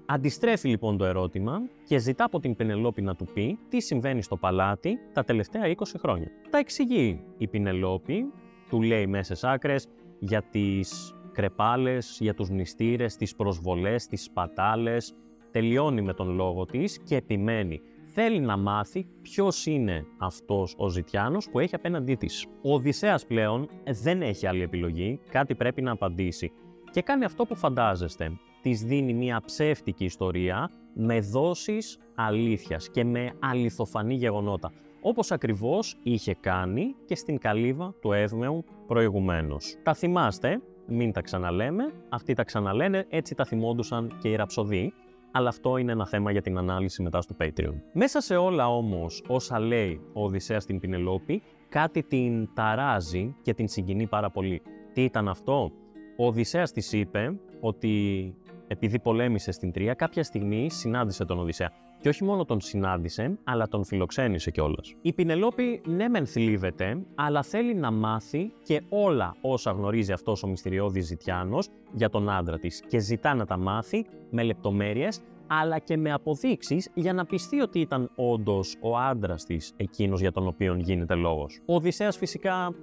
Αντιστρέφει 0.08 0.68
λοιπόν 0.68 0.96
το 0.96 1.04
ερώτημα 1.04 1.60
και 1.84 1.98
ζητά 1.98 2.24
από 2.24 2.40
την 2.40 2.56
Πινελόπη 2.56 3.02
να 3.02 3.14
του 3.14 3.26
πει 3.34 3.58
τι 3.68 3.80
συμβαίνει 3.80 4.22
στο 4.22 4.36
παλάτι 4.36 4.98
τα 5.12 5.24
τελευταία 5.24 5.62
20 5.76 5.82
χρόνια. 5.98 6.30
Τα 6.50 6.58
εξηγεί 6.58 7.20
η 7.38 7.48
Πινελόπη, 7.48 8.32
του 8.68 8.82
λέει 8.82 9.06
μέσες 9.06 9.44
άκρες 9.44 9.86
για 10.18 10.42
τις 10.42 11.14
κρεπάλες, 11.32 12.18
για 12.20 12.34
τους 12.34 12.50
μνηστήρες, 12.50 13.16
τις 13.16 13.36
προσβολές, 13.36 14.06
τις 14.06 14.22
σπατάλες, 14.22 15.14
τελειώνει 15.50 16.02
με 16.02 16.14
τον 16.14 16.34
λόγο 16.34 16.64
της 16.64 16.98
και 16.98 17.16
επιμένει. 17.16 17.80
Θέλει 18.14 18.40
να 18.40 18.56
μάθει 18.56 19.06
ποιος 19.22 19.66
είναι 19.66 20.06
αυτός 20.18 20.74
ο 20.78 20.88
Ζητιάνος 20.88 21.50
που 21.50 21.58
έχει 21.58 21.74
απέναντί 21.74 22.14
της. 22.14 22.46
Ο 22.62 22.74
Οδυσσέας 22.74 23.26
πλέον 23.26 23.68
δεν 24.02 24.22
έχει 24.22 24.46
άλλη 24.46 24.62
επιλογή, 24.62 25.20
κάτι 25.30 25.54
πρέπει 25.54 25.82
να 25.82 25.90
απαντήσει 25.90 26.52
και 26.90 27.02
κάνει 27.02 27.24
αυτό 27.24 27.46
που 27.46 27.56
φαντάζεστε 27.56 28.32
της 28.66 28.82
δίνει 28.82 29.14
μια 29.14 29.42
ψεύτικη 29.44 30.04
ιστορία 30.04 30.70
με 30.94 31.20
δόσεις 31.20 31.98
αλήθειας 32.14 32.90
και 32.90 33.04
με 33.04 33.32
αληθοφανή 33.38 34.14
γεγονότα, 34.14 34.72
όπως 35.00 35.32
ακριβώς 35.32 35.96
είχε 36.02 36.34
κάνει 36.40 36.94
και 37.04 37.14
στην 37.14 37.38
καλύβα 37.38 37.94
του 38.00 38.12
Εύμεου 38.12 38.64
προηγουμένως. 38.86 39.76
Τα 39.82 39.94
θυμάστε, 39.94 40.60
μην 40.86 41.12
τα 41.12 41.20
ξαναλέμε, 41.20 41.92
αυτοί 42.08 42.34
τα 42.34 42.44
ξαναλένε, 42.44 43.06
έτσι 43.08 43.34
τα 43.34 43.44
θυμόντουσαν 43.44 44.18
και 44.20 44.28
οι 44.28 44.34
ραψοδοί, 44.34 44.92
αλλά 45.32 45.48
αυτό 45.48 45.76
είναι 45.76 45.92
ένα 45.92 46.06
θέμα 46.06 46.30
για 46.30 46.42
την 46.42 46.58
ανάλυση 46.58 47.02
μετά 47.02 47.20
στο 47.20 47.34
Patreon. 47.40 47.74
Μέσα 47.92 48.20
σε 48.20 48.36
όλα 48.36 48.68
όμως 48.68 49.24
όσα 49.26 49.58
λέει 49.60 50.00
ο 50.12 50.24
Οδυσσέας 50.24 50.62
στην 50.62 50.80
Πινελόπη, 50.80 51.42
κάτι 51.68 52.02
την 52.02 52.48
ταράζει 52.54 53.34
και 53.42 53.54
την 53.54 53.68
συγκινεί 53.68 54.06
πάρα 54.06 54.30
πολύ. 54.30 54.62
Τι 54.92 55.02
ήταν 55.02 55.28
αυτό; 55.28 55.70
Ο 56.18 56.26
Οδυσσέας 56.26 56.72
της 56.72 56.92
είπε 56.92 57.38
ότι 57.60 58.34
επειδή 58.68 58.98
πολέμησε 58.98 59.52
στην 59.52 59.72
Τρία, 59.72 59.94
κάποια 59.94 60.22
στιγμή 60.22 60.70
συνάντησε 60.70 61.24
τον 61.24 61.38
Οδυσσέα. 61.38 61.72
Και 62.00 62.08
όχι 62.08 62.24
μόνο 62.24 62.44
τον 62.44 62.60
συνάντησε, 62.60 63.38
αλλά 63.44 63.68
τον 63.68 63.84
φιλοξένησε 63.84 64.50
κιόλας. 64.50 64.94
Η 65.02 65.12
Πινελόπη 65.12 65.82
ναι 65.86 66.08
μεν 66.08 66.26
θλίβεται, 66.26 67.02
αλλά 67.14 67.42
θέλει 67.42 67.74
να 67.74 67.90
μάθει 67.90 68.52
και 68.62 68.82
όλα 68.88 69.36
όσα 69.40 69.70
γνωρίζει 69.70 70.12
αυτός 70.12 70.42
ο 70.42 70.46
μυστηριώδης 70.46 71.06
Ζητιάνος 71.06 71.68
για 71.92 72.08
τον 72.08 72.30
άντρα 72.30 72.58
της 72.58 72.82
και 72.88 72.98
ζητά 72.98 73.34
να 73.34 73.46
τα 73.46 73.56
μάθει 73.56 74.06
με 74.30 74.42
λεπτομέρειες 74.42 75.20
αλλά 75.46 75.78
και 75.78 75.96
με 75.96 76.12
αποδείξεις 76.12 76.90
για 76.94 77.12
να 77.12 77.24
πιστεί 77.24 77.60
ότι 77.60 77.80
ήταν 77.80 78.10
όντως 78.14 78.76
ο 78.80 78.96
άντρας 78.98 79.44
της 79.44 79.72
εκείνος 79.76 80.20
για 80.20 80.32
τον 80.32 80.46
οποίο 80.46 80.74
γίνεται 80.74 81.14
λόγος. 81.14 81.60
Ο 81.66 81.74
Οδυσσέας 81.74 82.16
φυσικά 82.16 82.74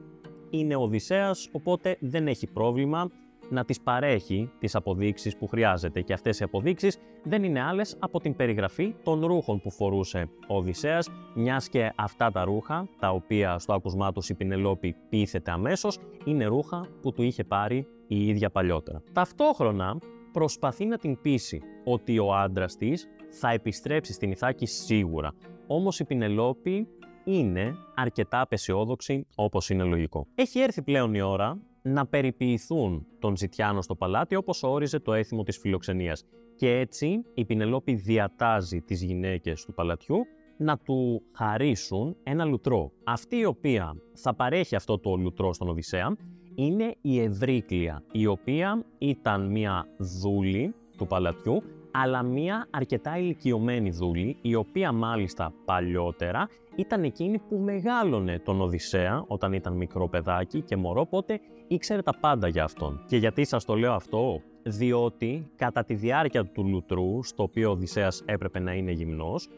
είναι 0.50 0.76
ο 0.76 0.82
Οδυσσέας, 0.82 1.50
οπότε 1.52 1.98
δεν 2.00 2.28
έχει 2.28 2.48
πρόβλημα 2.48 3.10
να 3.54 3.66
τις 3.66 3.82
παρέχει 3.82 4.52
τις 4.60 4.76
αποδείξεις 4.76 5.38
που 5.38 5.48
χρειάζεται 5.48 6.02
και 6.02 6.14
αυτές 6.14 6.40
οι 6.40 6.44
αποδείξεις 6.44 6.98
δεν 7.24 7.44
είναι 7.44 7.62
άλλες 7.62 7.96
από 8.00 8.20
την 8.20 8.36
περιγραφή 8.36 8.96
των 9.04 9.26
ρούχων 9.26 9.62
που 9.62 9.72
φορούσε 9.72 10.30
ο 10.48 10.56
Οδυσσέας, 10.56 11.10
μιας 11.34 11.70
και 11.70 11.92
αυτά 11.96 12.32
τα 12.32 12.44
ρούχα, 12.44 12.88
τα 13.00 13.10
οποία 13.10 13.60
στο 13.60 13.74
άκουσμά 13.74 14.12
τους 14.12 14.30
η 14.30 14.34
Πινελόπη 14.34 14.96
πείθεται 15.10 15.52
αμέσως, 15.52 16.00
είναι 16.26 16.46
ρούχα 16.46 16.88
που 17.02 17.12
του 17.12 17.22
είχε 17.22 17.44
πάρει 17.44 17.88
η 18.08 18.28
ίδια 18.28 18.50
παλιότερα. 18.50 19.02
Ταυτόχρονα 19.12 19.98
προσπαθεί 20.32 20.86
να 20.86 20.98
την 20.98 21.22
πείσει 21.22 21.62
ότι 21.84 22.20
ο 22.20 22.34
άντρας 22.34 22.76
της 22.76 23.08
θα 23.30 23.50
επιστρέψει 23.50 24.14
στην 24.14 24.32
Ιθάκη 24.32 24.66
σίγουρα. 24.66 25.34
Όμως 25.68 26.00
η 26.00 26.06
Πινελόπη 26.06 26.88
είναι 27.24 27.76
αρκετά 27.96 28.42
απεσιόδοξη 28.42 29.28
όπως 29.36 29.70
είναι 29.70 29.84
λογικό. 29.84 30.28
Έχει 30.36 30.60
έρθει 30.60 30.82
πλέον 30.82 31.14
η 31.14 31.22
ώρα 31.22 31.60
να 31.84 32.06
περιποιηθούν 32.06 33.06
τον 33.20 33.38
Ζητιάνο 33.38 33.82
στο 33.82 33.96
παλάτι 33.96 34.36
όπως 34.36 34.64
όριζε 34.64 35.00
το 35.00 35.14
έθιμο 35.14 35.44
της 35.44 35.58
φιλοξενίας. 35.58 36.26
Και 36.56 36.80
έτσι 36.80 37.24
η 37.34 37.46
Πινελόπη 37.46 37.94
διατάζει 37.94 38.82
τις 38.82 39.04
γυναίκες 39.04 39.66
του 39.66 39.74
παλατιού 39.74 40.18
να 40.58 40.78
του 40.78 41.22
χαρίσουν 41.32 42.16
ένα 42.24 42.46
λουτρό. 42.46 42.92
Αυτή 43.04 43.38
η 43.38 43.46
οποία 43.46 43.96
θα 44.14 44.34
παρέχει 44.36 44.76
αυτό 44.76 45.00
το 45.00 45.16
λουτρό 45.16 45.54
στον 45.54 45.70
Οδυσσέα 45.70 46.16
είναι 46.56 46.96
η 47.02 47.20
Ευρύκλεια, 47.20 48.04
η 48.12 48.26
οποία 48.26 48.86
ήταν 48.98 49.52
μια 49.52 49.88
δούλη 49.98 50.74
του 50.98 51.08
παλατιού, 51.08 51.64
αλλά 51.92 52.24
μια 52.24 52.68
αρκετά 52.70 53.18
ηλικιωμένη 53.18 53.90
δούλη, 53.90 54.38
η 54.42 54.56
οποία 54.56 54.92
μάλιστα 54.92 55.54
παλιότερα 55.66 56.48
ήταν 56.76 57.04
εκείνη 57.04 57.40
που 57.40 57.58
μεγάλωνε 57.58 58.40
τον 58.40 58.62
Οδυσσέα 58.62 59.24
όταν 59.28 59.54
ήταν 59.54 59.74
μικρό 59.74 60.10
παιδάκι 60.10 60.62
και 60.62 60.76
μωρό, 60.76 61.02
οπότε 61.02 61.40
ήξερε 61.68 62.02
τα 62.02 62.14
πάντα 62.20 62.48
για 62.48 62.64
αυτόν. 62.64 63.04
Και 63.08 63.18
γιατί 63.18 63.46
σας 63.46 63.66
το 63.66 63.76
λέω 63.76 63.94
αυτό, 63.94 64.42
διότι 64.64 65.52
κατά 65.56 65.84
τη 65.84 65.94
διάρκεια 65.94 66.46
του 66.46 66.68
λουτρού, 66.68 67.24
στο 67.24 67.44
οποίο 67.44 67.70
ο 67.70 67.72
Οδυσσέας 67.72 68.22
έπρεπε 68.26 68.60
να 68.60 68.74
είναι 68.74 68.92
γυμνός, 68.92 69.50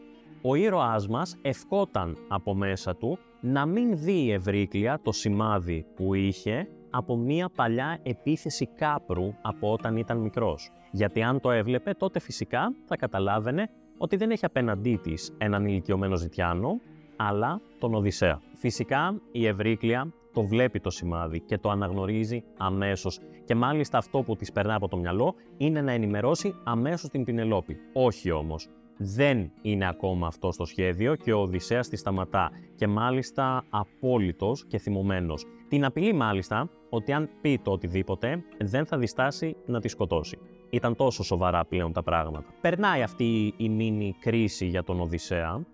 ο 0.42 0.54
ήρωάς 0.54 1.08
μας 1.08 1.36
ευκόταν 1.42 2.16
από 2.28 2.54
μέσα 2.54 2.96
του 2.96 3.18
να 3.40 3.66
μην 3.66 3.98
δει 3.98 4.24
η 4.24 4.32
Ευρύκλεια 4.32 5.00
το 5.02 5.12
σημάδι 5.12 5.86
που 5.96 6.14
είχε 6.14 6.68
από 6.90 7.16
μία 7.16 7.50
παλιά 7.54 7.98
επίθεση 8.02 8.66
κάπρου 8.66 9.34
από 9.42 9.72
όταν 9.72 9.96
ήταν 9.96 10.18
μικρός. 10.18 10.70
Γιατί 10.90 11.22
αν 11.22 11.40
το 11.40 11.50
έβλεπε, 11.50 11.94
τότε 11.94 12.20
φυσικά 12.20 12.74
θα 12.84 12.96
καταλάβαινε 12.96 13.70
ότι 13.98 14.16
δεν 14.16 14.30
έχει 14.30 14.44
απέναντί 14.44 15.00
της 15.02 15.32
έναν 15.38 15.66
ηλικιωμένο 15.66 16.16
ζητιάνο, 16.16 16.80
αλλά 17.16 17.60
τον 17.78 17.94
Οδυσσέα. 17.94 18.40
Φυσικά 18.54 19.20
η 19.32 19.46
Ευρύκλεια 19.46 20.12
το 20.36 20.42
βλέπει 20.42 20.80
το 20.80 20.90
σημάδι 20.90 21.40
και 21.40 21.58
το 21.58 21.70
αναγνωρίζει 21.70 22.42
αμέσως 22.56 23.20
και 23.44 23.54
μάλιστα 23.54 23.98
αυτό 23.98 24.22
που 24.22 24.36
της 24.36 24.52
περνά 24.52 24.74
από 24.74 24.88
το 24.88 24.96
μυαλό 24.96 25.34
είναι 25.56 25.80
να 25.80 25.92
ενημερώσει 25.92 26.54
αμέσως 26.64 27.10
την 27.10 27.24
Πινελόπη. 27.24 27.76
Όχι 27.92 28.30
όμως, 28.30 28.68
δεν 28.96 29.50
είναι 29.62 29.88
ακόμα 29.88 30.26
αυτό 30.26 30.52
στο 30.52 30.64
σχέδιο 30.64 31.14
και 31.14 31.32
ο 31.32 31.40
Οδυσσέας 31.40 31.88
τη 31.88 31.96
σταματά 31.96 32.50
και 32.74 32.86
μάλιστα 32.86 33.64
απόλυτος 33.70 34.64
και 34.66 34.78
θυμωμένος. 34.78 35.44
Την 35.68 35.84
απειλεί 35.84 36.12
μάλιστα 36.12 36.70
ότι 36.90 37.12
αν 37.12 37.28
πει 37.40 37.58
το 37.58 37.70
οτιδήποτε 37.70 38.44
δεν 38.58 38.86
θα 38.86 38.98
διστάσει 38.98 39.56
να 39.66 39.80
τη 39.80 39.88
σκοτώσει. 39.88 40.38
Ήταν 40.70 40.96
τόσο 40.96 41.22
σοβαρά 41.22 41.64
πλέον 41.64 41.92
τα 41.92 42.02
πράγματα. 42.02 42.54
Περνάει 42.60 43.02
αυτή 43.02 43.54
η 43.56 43.68
μίνι 43.68 44.14
κρίση 44.20 44.66
για 44.66 44.82
τον 44.82 45.00
Οδυσσέα 45.00 45.66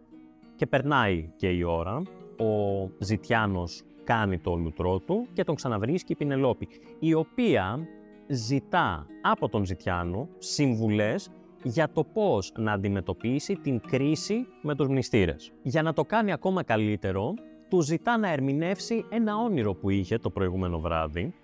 και 0.57 0.67
περνάει 0.67 1.31
και 1.37 1.49
η 1.49 1.63
ώρα. 1.63 2.03
Ο 2.39 2.89
Ζητιάνος 2.99 3.83
κάνει 4.05 4.39
το 4.39 4.55
λουτρό 4.55 4.99
του 4.99 5.27
και 5.33 5.45
τον 5.45 5.55
ξαναβρίσκει 5.55 6.13
η 6.13 6.17
Πινελόπη, 6.17 6.69
η 6.99 7.15
οποία 7.15 7.87
ζητά 8.27 9.07
από 9.23 9.49
τον 9.49 9.65
Ζητιάνο 9.65 10.29
συμβουλές 10.39 11.31
για 11.63 11.91
το 11.93 12.05
πώς 12.05 12.53
να 12.57 12.73
αντιμετωπίσει 12.73 13.57
την 13.57 13.81
κρίση 13.81 14.47
με 14.63 14.75
τους 14.75 14.89
μνηστήρες. 14.89 15.53
Για 15.63 15.83
να 15.83 15.93
το 15.93 16.05
κάνει 16.05 16.33
ακόμα 16.33 16.63
καλύτερο, 16.63 17.35
του 17.69 17.81
ζητά 17.81 18.17
να 18.19 18.31
ερμηνεύσει 18.31 19.05
ένα 19.09 19.37
όνειρο 19.37 19.75
που 19.75 19.91
είχε 19.91 20.19
το 20.19 20.31
προηγούμενο 20.31 20.81
βράδυ, 20.81 21.35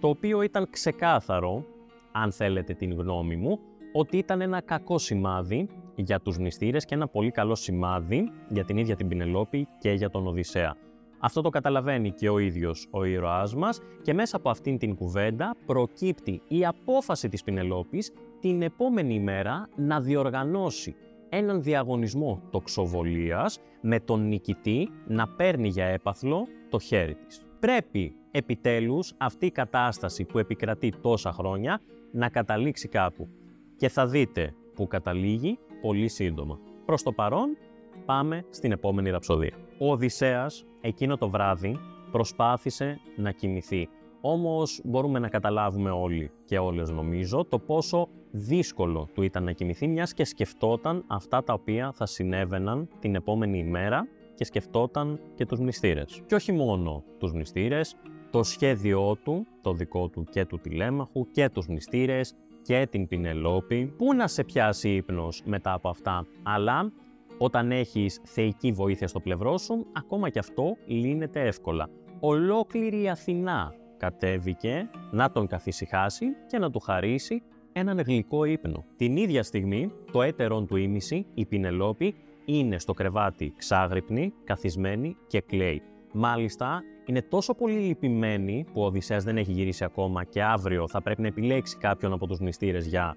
το 0.00 0.08
οποίο 0.08 0.42
ήταν 0.42 0.66
ξεκάθαρο, 0.70 1.64
αν 2.12 2.32
θέλετε 2.32 2.74
την 2.74 2.92
γνώμη 2.92 3.36
μου, 3.36 3.58
ότι 3.92 4.16
ήταν 4.16 4.40
ένα 4.40 4.60
κακό 4.60 4.98
σημάδι 4.98 5.68
για 5.94 6.20
τους 6.20 6.38
μνηστήρες 6.38 6.84
και 6.84 6.94
ένα 6.94 7.08
πολύ 7.08 7.30
καλό 7.30 7.54
σημάδι 7.54 8.30
για 8.48 8.64
την 8.64 8.76
ίδια 8.76 8.96
την 8.96 9.08
Πινελόπη 9.08 9.68
και 9.78 9.90
για 9.90 10.10
τον 10.10 10.26
Οδυσσέα. 10.26 10.76
Αυτό 11.24 11.40
το 11.40 11.48
καταλαβαίνει 11.48 12.10
και 12.10 12.28
ο 12.28 12.38
ίδιος 12.38 12.88
ο 12.90 13.04
ήρωάς 13.04 13.54
μας 13.54 13.80
και 14.02 14.14
μέσα 14.14 14.36
από 14.36 14.50
αυτήν 14.50 14.78
την 14.78 14.94
κουβέντα 14.94 15.56
προκύπτει 15.66 16.42
η 16.48 16.66
απόφαση 16.66 17.28
της 17.28 17.42
Πινελόπης 17.42 18.12
την 18.40 18.62
επόμενη 18.62 19.20
μέρα 19.20 19.68
να 19.76 20.00
διοργανώσει 20.00 20.94
έναν 21.28 21.62
διαγωνισμό 21.62 22.42
τοξοβολίας 22.50 23.58
με 23.80 24.00
τον 24.00 24.28
νικητή 24.28 24.88
να 25.06 25.28
παίρνει 25.28 25.68
για 25.68 25.84
έπαθλο 25.84 26.46
το 26.68 26.78
χέρι 26.78 27.14
της. 27.14 27.42
Πρέπει 27.60 28.14
επιτέλους 28.30 29.14
αυτή 29.18 29.46
η 29.46 29.50
κατάσταση 29.50 30.24
που 30.24 30.38
επικρατεί 30.38 30.92
τόσα 31.00 31.32
χρόνια 31.32 31.80
να 32.12 32.28
καταλήξει 32.28 32.88
κάπου 32.88 33.28
και 33.76 33.88
θα 33.88 34.06
δείτε 34.06 34.54
που 34.74 34.86
καταλήγει 34.86 35.58
πολύ 35.80 36.08
σύντομα. 36.08 36.58
Προς 36.84 37.02
το 37.02 37.12
παρόν 37.12 37.56
πάμε 38.04 38.44
στην 38.50 38.72
επόμενη 38.72 39.10
ραψοδία. 39.10 39.54
Ο 39.78 39.92
Οδυσσέας 39.92 40.64
εκείνο 40.86 41.16
το 41.16 41.28
βράδυ 41.28 41.76
προσπάθησε 42.10 43.00
να 43.16 43.30
κοιμηθεί. 43.30 43.88
Όμως 44.20 44.80
μπορούμε 44.84 45.18
να 45.18 45.28
καταλάβουμε 45.28 45.90
όλοι 45.90 46.30
και 46.44 46.58
όλες 46.58 46.90
νομίζω 46.90 47.44
το 47.44 47.58
πόσο 47.58 48.08
δύσκολο 48.30 49.08
του 49.14 49.22
ήταν 49.22 49.44
να 49.44 49.52
κοιμηθεί 49.52 49.86
μιας 49.86 50.14
και 50.14 50.24
σκεφτόταν 50.24 51.04
αυτά 51.06 51.44
τα 51.44 51.52
οποία 51.52 51.92
θα 51.92 52.06
συνέβαιναν 52.06 52.88
την 52.98 53.14
επόμενη 53.14 53.58
ημέρα 53.58 54.06
και 54.34 54.44
σκεφτόταν 54.44 55.20
και 55.34 55.46
τους 55.46 55.60
μνηστήρες. 55.60 56.22
Και 56.26 56.34
όχι 56.34 56.52
μόνο 56.52 57.04
τους 57.18 57.32
μνηστήρες, 57.32 57.96
το 58.30 58.42
σχέδιό 58.42 59.16
του, 59.24 59.46
το 59.60 59.72
δικό 59.72 60.08
του 60.08 60.24
και 60.30 60.44
του 60.44 60.58
τηλέμαχου 60.58 61.30
και 61.30 61.48
τους 61.48 61.66
μνηστήρες 61.66 62.34
και 62.62 62.86
την 62.90 63.08
Πινελόπη, 63.08 63.94
που 63.98 64.14
να 64.14 64.26
σε 64.26 64.44
πιάσει 64.44 64.94
ύπνος 64.94 65.42
μετά 65.44 65.72
από 65.72 65.88
αυτά, 65.88 66.26
αλλά 66.42 66.92
όταν 67.38 67.72
έχεις 67.72 68.20
θεϊκή 68.24 68.72
βοήθεια 68.72 69.08
στο 69.08 69.20
πλευρό 69.20 69.58
σου, 69.58 69.86
ακόμα 69.92 70.28
και 70.28 70.38
αυτό 70.38 70.76
λύνεται 70.86 71.40
εύκολα. 71.40 71.88
Ολόκληρη 72.20 73.02
η 73.02 73.08
Αθηνά 73.08 73.74
κατέβηκε 73.96 74.90
να 75.10 75.30
τον 75.30 75.46
καθησυχάσει 75.46 76.26
και 76.46 76.58
να 76.58 76.70
του 76.70 76.78
χαρίσει 76.78 77.42
έναν 77.72 78.00
γλυκό 78.00 78.44
ύπνο. 78.44 78.84
Την 78.96 79.16
ίδια 79.16 79.42
στιγμή, 79.42 79.92
το 80.12 80.22
έτερον 80.22 80.66
του 80.66 80.76
ήμιση, 80.76 81.26
η 81.34 81.46
Πινελόπη, 81.46 82.14
είναι 82.44 82.78
στο 82.78 82.92
κρεβάτι 82.92 83.52
ξάγρυπνη, 83.56 84.32
καθισμένη 84.44 85.16
και 85.26 85.40
κλαίει. 85.40 85.82
Μάλιστα, 86.12 86.82
είναι 87.06 87.22
τόσο 87.22 87.54
πολύ 87.54 87.78
λυπημένη 87.78 88.64
που 88.72 88.80
ο 88.80 88.84
Οδυσσέας 88.84 89.24
δεν 89.24 89.36
έχει 89.36 89.52
γυρίσει 89.52 89.84
ακόμα 89.84 90.24
και 90.24 90.42
αύριο 90.42 90.88
θα 90.88 91.02
πρέπει 91.02 91.20
να 91.20 91.26
επιλέξει 91.26 91.76
κάποιον 91.76 92.12
από 92.12 92.26
τους 92.26 92.40
μυστήρες 92.40 92.86
για 92.86 93.16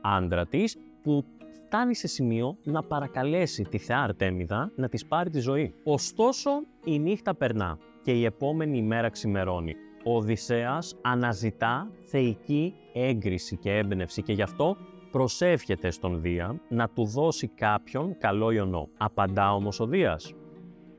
άντρα 0.00 0.46
της, 0.46 0.76
που 1.02 1.24
φτάνει 1.68 1.94
σε 1.94 2.06
σημείο 2.06 2.56
να 2.62 2.82
παρακαλέσει 2.82 3.62
τη 3.62 3.78
θεά 3.78 4.02
Αρτέμιδα 4.02 4.72
να 4.76 4.88
της 4.88 5.06
πάρει 5.06 5.30
τη 5.30 5.40
ζωή. 5.40 5.74
Ωστόσο, 5.84 6.50
η 6.84 6.98
νύχτα 6.98 7.34
περνά 7.34 7.78
και 8.02 8.12
η 8.12 8.24
επόμενη 8.24 8.78
ημέρα 8.78 9.08
ξημερώνει 9.08 9.74
ο 10.04 10.16
Οδυσσέας 10.16 10.96
αναζητά 11.02 11.90
θεϊκή 12.04 12.74
έγκριση 12.92 13.56
και 13.56 13.76
έμπνευση 13.76 14.22
και 14.22 14.32
γι' 14.32 14.42
αυτό 14.42 14.76
προσεύχεται 15.10 15.90
στον 15.90 16.20
Δία 16.20 16.60
να 16.68 16.88
του 16.88 17.04
δώσει 17.04 17.48
κάποιον 17.48 18.18
καλό 18.18 18.50
ιονό. 18.50 18.88
Απαντά 18.96 19.54
όμως 19.54 19.80
ο 19.80 19.86
Δίας. 19.86 20.34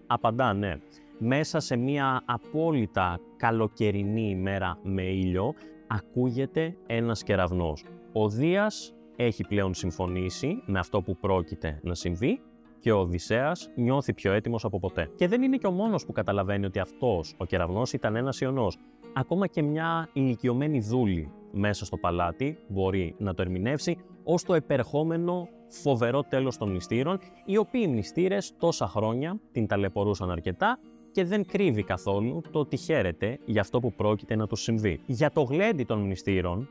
Απαντά 0.07 0.53
ναι. 0.53 0.75
Μέσα 1.17 1.59
σε 1.59 1.75
μια 1.75 2.21
απόλυτα 2.25 3.19
καλοκαιρινή 3.37 4.29
ημέρα 4.29 4.77
με 4.83 5.03
ήλιο 5.03 5.53
ακούγεται 5.87 6.75
ένας 6.87 7.23
κεραυνός. 7.23 7.83
Ο 8.13 8.29
Δίας 8.29 8.93
έχει 9.21 9.43
πλέον 9.47 9.73
συμφωνήσει 9.73 10.63
με 10.65 10.79
αυτό 10.79 11.01
που 11.01 11.15
πρόκειται 11.15 11.79
να 11.83 11.95
συμβεί 11.95 12.41
και 12.79 12.91
ο 12.91 12.99
Οδυσσέας 12.99 13.69
νιώθει 13.75 14.13
πιο 14.13 14.33
έτοιμος 14.33 14.65
από 14.65 14.79
ποτέ. 14.79 15.11
Και 15.15 15.27
δεν 15.27 15.41
είναι 15.41 15.57
και 15.57 15.67
ο 15.67 15.71
μόνος 15.71 16.05
που 16.05 16.11
καταλαβαίνει 16.11 16.65
ότι 16.65 16.79
αυτός 16.79 17.35
ο 17.37 17.45
κεραυνός 17.45 17.93
ήταν 17.93 18.15
ένας 18.15 18.41
ιονός. 18.41 18.77
Ακόμα 19.13 19.47
και 19.47 19.61
μια 19.61 20.09
ηλικιωμένη 20.13 20.79
δούλη 20.79 21.31
μέσα 21.51 21.85
στο 21.85 21.97
παλάτι 21.97 22.57
μπορεί 22.67 23.15
να 23.17 23.33
το 23.33 23.41
ερμηνεύσει 23.41 23.97
ως 24.23 24.43
το 24.43 24.53
επερχόμενο 24.53 25.47
φοβερό 25.67 26.23
τέλος 26.23 26.57
των 26.57 26.69
μνηστήρων, 26.69 27.19
οι 27.45 27.57
οποίοι 27.57 27.85
μνηστήρες 27.89 28.53
τόσα 28.57 28.87
χρόνια 28.87 29.39
την 29.51 29.67
ταλαιπωρούσαν 29.67 30.31
αρκετά 30.31 30.79
και 31.11 31.23
δεν 31.23 31.45
κρύβει 31.45 31.83
καθόλου 31.83 32.41
το 32.51 32.59
ότι 32.59 32.77
χαίρεται 32.77 33.39
για 33.45 33.61
αυτό 33.61 33.79
που 33.79 33.93
πρόκειται 33.93 34.35
να 34.35 34.47
του 34.47 34.55
συμβεί. 34.55 34.99
Για 35.05 35.31
το 35.31 35.41
γλέντι 35.41 35.83
των 35.83 35.99
μνηστήρων, 35.99 36.69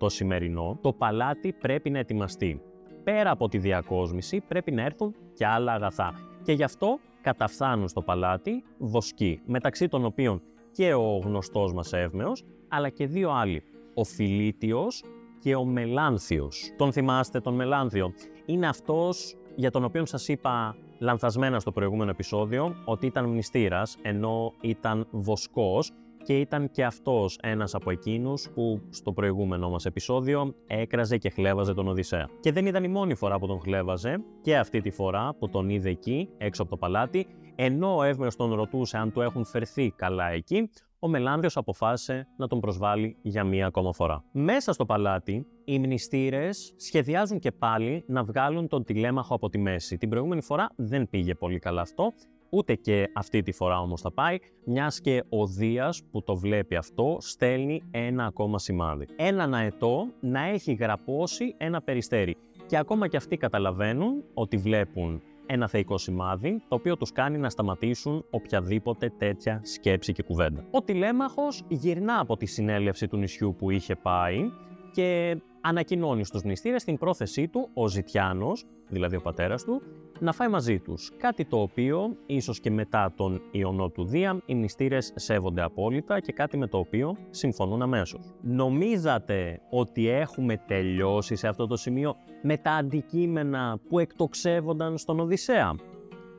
το 0.00 0.08
σημερινό, 0.08 0.78
το 0.80 0.92
παλάτι 0.92 1.52
πρέπει 1.52 1.90
να 1.90 1.98
ετοιμαστεί. 1.98 2.62
Πέρα 3.04 3.30
από 3.30 3.48
τη 3.48 3.58
διακόσμηση 3.58 4.40
πρέπει 4.48 4.70
να 4.72 4.82
έρθουν 4.82 5.14
και 5.34 5.46
άλλα 5.46 5.72
αγαθά. 5.72 6.14
Και 6.42 6.52
γι' 6.52 6.62
αυτό 6.62 6.98
καταφθάνουν 7.20 7.88
στο 7.88 8.02
παλάτι 8.02 8.62
βοσκοί, 8.78 9.40
μεταξύ 9.44 9.88
των 9.88 10.04
οποίων 10.04 10.42
και 10.72 10.94
ο 10.94 11.20
γνωστός 11.24 11.72
μας 11.72 11.92
Εύμεος, 11.92 12.44
αλλά 12.68 12.88
και 12.88 13.06
δύο 13.06 13.30
άλλοι, 13.30 13.62
ο 13.94 14.04
Φιλίτιος 14.04 15.04
και 15.38 15.54
ο 15.54 15.64
Μελάνθιος. 15.64 16.72
Τον 16.76 16.92
θυμάστε 16.92 17.40
τον 17.40 17.54
Μελάνθιο; 17.54 18.12
Είναι 18.46 18.68
αυτός 18.68 19.36
για 19.54 19.70
τον 19.70 19.84
οποίο 19.84 20.06
σας 20.06 20.28
είπα 20.28 20.76
λανθασμένα 20.98 21.60
στο 21.60 21.72
προηγούμενο 21.72 22.10
επεισόδιο 22.10 22.74
ότι 22.84 23.06
ήταν 23.06 23.24
μνηστήρας 23.28 23.96
ενώ 24.02 24.52
ήταν 24.60 25.06
βοσκός 25.10 25.92
και 26.24 26.38
ήταν 26.38 26.70
και 26.70 26.84
αυτός 26.84 27.38
ένας 27.42 27.74
από 27.74 27.90
εκείνους 27.90 28.50
που 28.54 28.80
στο 28.90 29.12
προηγούμενο 29.12 29.70
μας 29.70 29.84
επεισόδιο 29.84 30.54
έκραζε 30.66 31.16
και 31.16 31.30
χλέβαζε 31.30 31.74
τον 31.74 31.88
Οδυσσέα. 31.88 32.28
Και 32.40 32.52
δεν 32.52 32.66
ήταν 32.66 32.84
η 32.84 32.88
μόνη 32.88 33.14
φορά 33.14 33.38
που 33.38 33.46
τον 33.46 33.60
χλέβαζε 33.60 34.22
και 34.42 34.56
αυτή 34.56 34.80
τη 34.80 34.90
φορά 34.90 35.34
που 35.38 35.48
τον 35.48 35.68
είδε 35.68 35.90
εκεί 35.90 36.28
έξω 36.38 36.62
από 36.62 36.70
το 36.70 36.76
παλάτι 36.76 37.26
ενώ 37.54 37.96
ο 37.96 38.02
Εύμεος 38.02 38.36
τον 38.36 38.54
ρωτούσε 38.54 38.96
αν 38.96 39.12
του 39.12 39.20
έχουν 39.20 39.44
φερθεί 39.44 39.90
καλά 39.96 40.30
εκεί, 40.30 40.70
ο 40.98 41.08
Μελάνδιος 41.08 41.56
αποφάσισε 41.56 42.26
να 42.36 42.46
τον 42.46 42.60
προσβάλλει 42.60 43.16
για 43.22 43.44
μία 43.44 43.66
ακόμα 43.66 43.92
φορά. 43.92 44.24
Μέσα 44.32 44.72
στο 44.72 44.86
παλάτι, 44.86 45.46
οι 45.64 45.78
μνηστήρες 45.78 46.74
σχεδιάζουν 46.76 47.38
και 47.38 47.52
πάλι 47.52 48.04
να 48.06 48.24
βγάλουν 48.24 48.68
τον 48.68 48.84
τηλέμαχο 48.84 49.34
από 49.34 49.48
τη 49.48 49.58
μέση. 49.58 49.96
Την 49.96 50.08
προηγούμενη 50.08 50.42
φορά 50.42 50.68
δεν 50.76 51.08
πήγε 51.08 51.34
πολύ 51.34 51.58
καλά 51.58 51.80
αυτό, 51.80 52.12
ούτε 52.50 52.74
και 52.74 53.10
αυτή 53.14 53.42
τη 53.42 53.52
φορά 53.52 53.80
όμως 53.80 54.00
θα 54.00 54.12
πάει, 54.12 54.38
μιας 54.64 55.00
και 55.00 55.24
ο 55.28 55.46
Δίας 55.46 56.02
που 56.10 56.22
το 56.22 56.36
βλέπει 56.36 56.76
αυτό 56.76 57.16
στέλνει 57.20 57.82
ένα 57.90 58.24
ακόμα 58.24 58.58
σημάδι. 58.58 59.06
Έναν 59.16 59.54
αετό 59.54 60.06
να 60.20 60.40
έχει 60.40 60.72
γραπώσει 60.72 61.54
ένα 61.56 61.82
περιστέρι. 61.82 62.36
Και 62.66 62.76
ακόμα 62.76 63.08
και 63.08 63.16
αυτοί 63.16 63.36
καταλαβαίνουν 63.36 64.24
ότι 64.34 64.56
βλέπουν 64.56 65.22
ένα 65.46 65.68
θεϊκό 65.68 65.98
σημάδι, 65.98 66.62
το 66.68 66.74
οποίο 66.74 66.96
τους 66.96 67.12
κάνει 67.12 67.38
να 67.38 67.50
σταματήσουν 67.50 68.24
οποιαδήποτε 68.30 69.12
τέτοια 69.18 69.60
σκέψη 69.64 70.12
και 70.12 70.22
κουβέντα. 70.22 70.64
Ο 70.70 70.82
τηλέμαχος 70.82 71.62
γυρνά 71.68 72.18
από 72.18 72.36
τη 72.36 72.46
συνέλευση 72.46 73.08
του 73.08 73.16
νησιού 73.16 73.54
που 73.58 73.70
είχε 73.70 73.96
πάει 73.96 74.50
και 74.92 75.40
ανακοινώνει 75.60 76.24
στους 76.24 76.42
μνηστήρες 76.42 76.84
την 76.84 76.98
πρόθεσή 76.98 77.48
του, 77.48 77.68
ο 77.74 77.88
Ζητιάνος, 77.88 78.64
δηλαδή 78.88 79.16
ο 79.16 79.20
πατέρας 79.20 79.64
του, 79.64 79.82
να 80.20 80.32
φάει 80.32 80.48
μαζί 80.48 80.78
τους. 80.78 81.12
Κάτι 81.16 81.44
το 81.44 81.60
οποίο, 81.60 82.16
ίσως 82.26 82.60
και 82.60 82.70
μετά 82.70 83.12
τον 83.16 83.42
Ιωνό 83.50 83.88
του 83.88 84.04
Δία, 84.04 84.42
οι 84.46 84.54
μνηστήρες 84.54 85.12
σέβονται 85.16 85.62
απόλυτα 85.62 86.20
και 86.20 86.32
κάτι 86.32 86.56
με 86.56 86.66
το 86.66 86.78
οποίο 86.78 87.16
συμφωνούν 87.30 87.82
αμέσως. 87.82 88.34
Νομίζατε 88.40 89.60
ότι 89.70 90.08
έχουμε 90.08 90.56
τελειώσει 90.56 91.34
σε 91.34 91.48
αυτό 91.48 91.66
το 91.66 91.76
σημείο 91.76 92.14
με 92.42 92.56
τα 92.56 92.70
αντικείμενα 92.70 93.78
που 93.88 93.98
εκτοξεύονταν 93.98 94.98
στον 94.98 95.20
Οδυσσέα; 95.20 95.74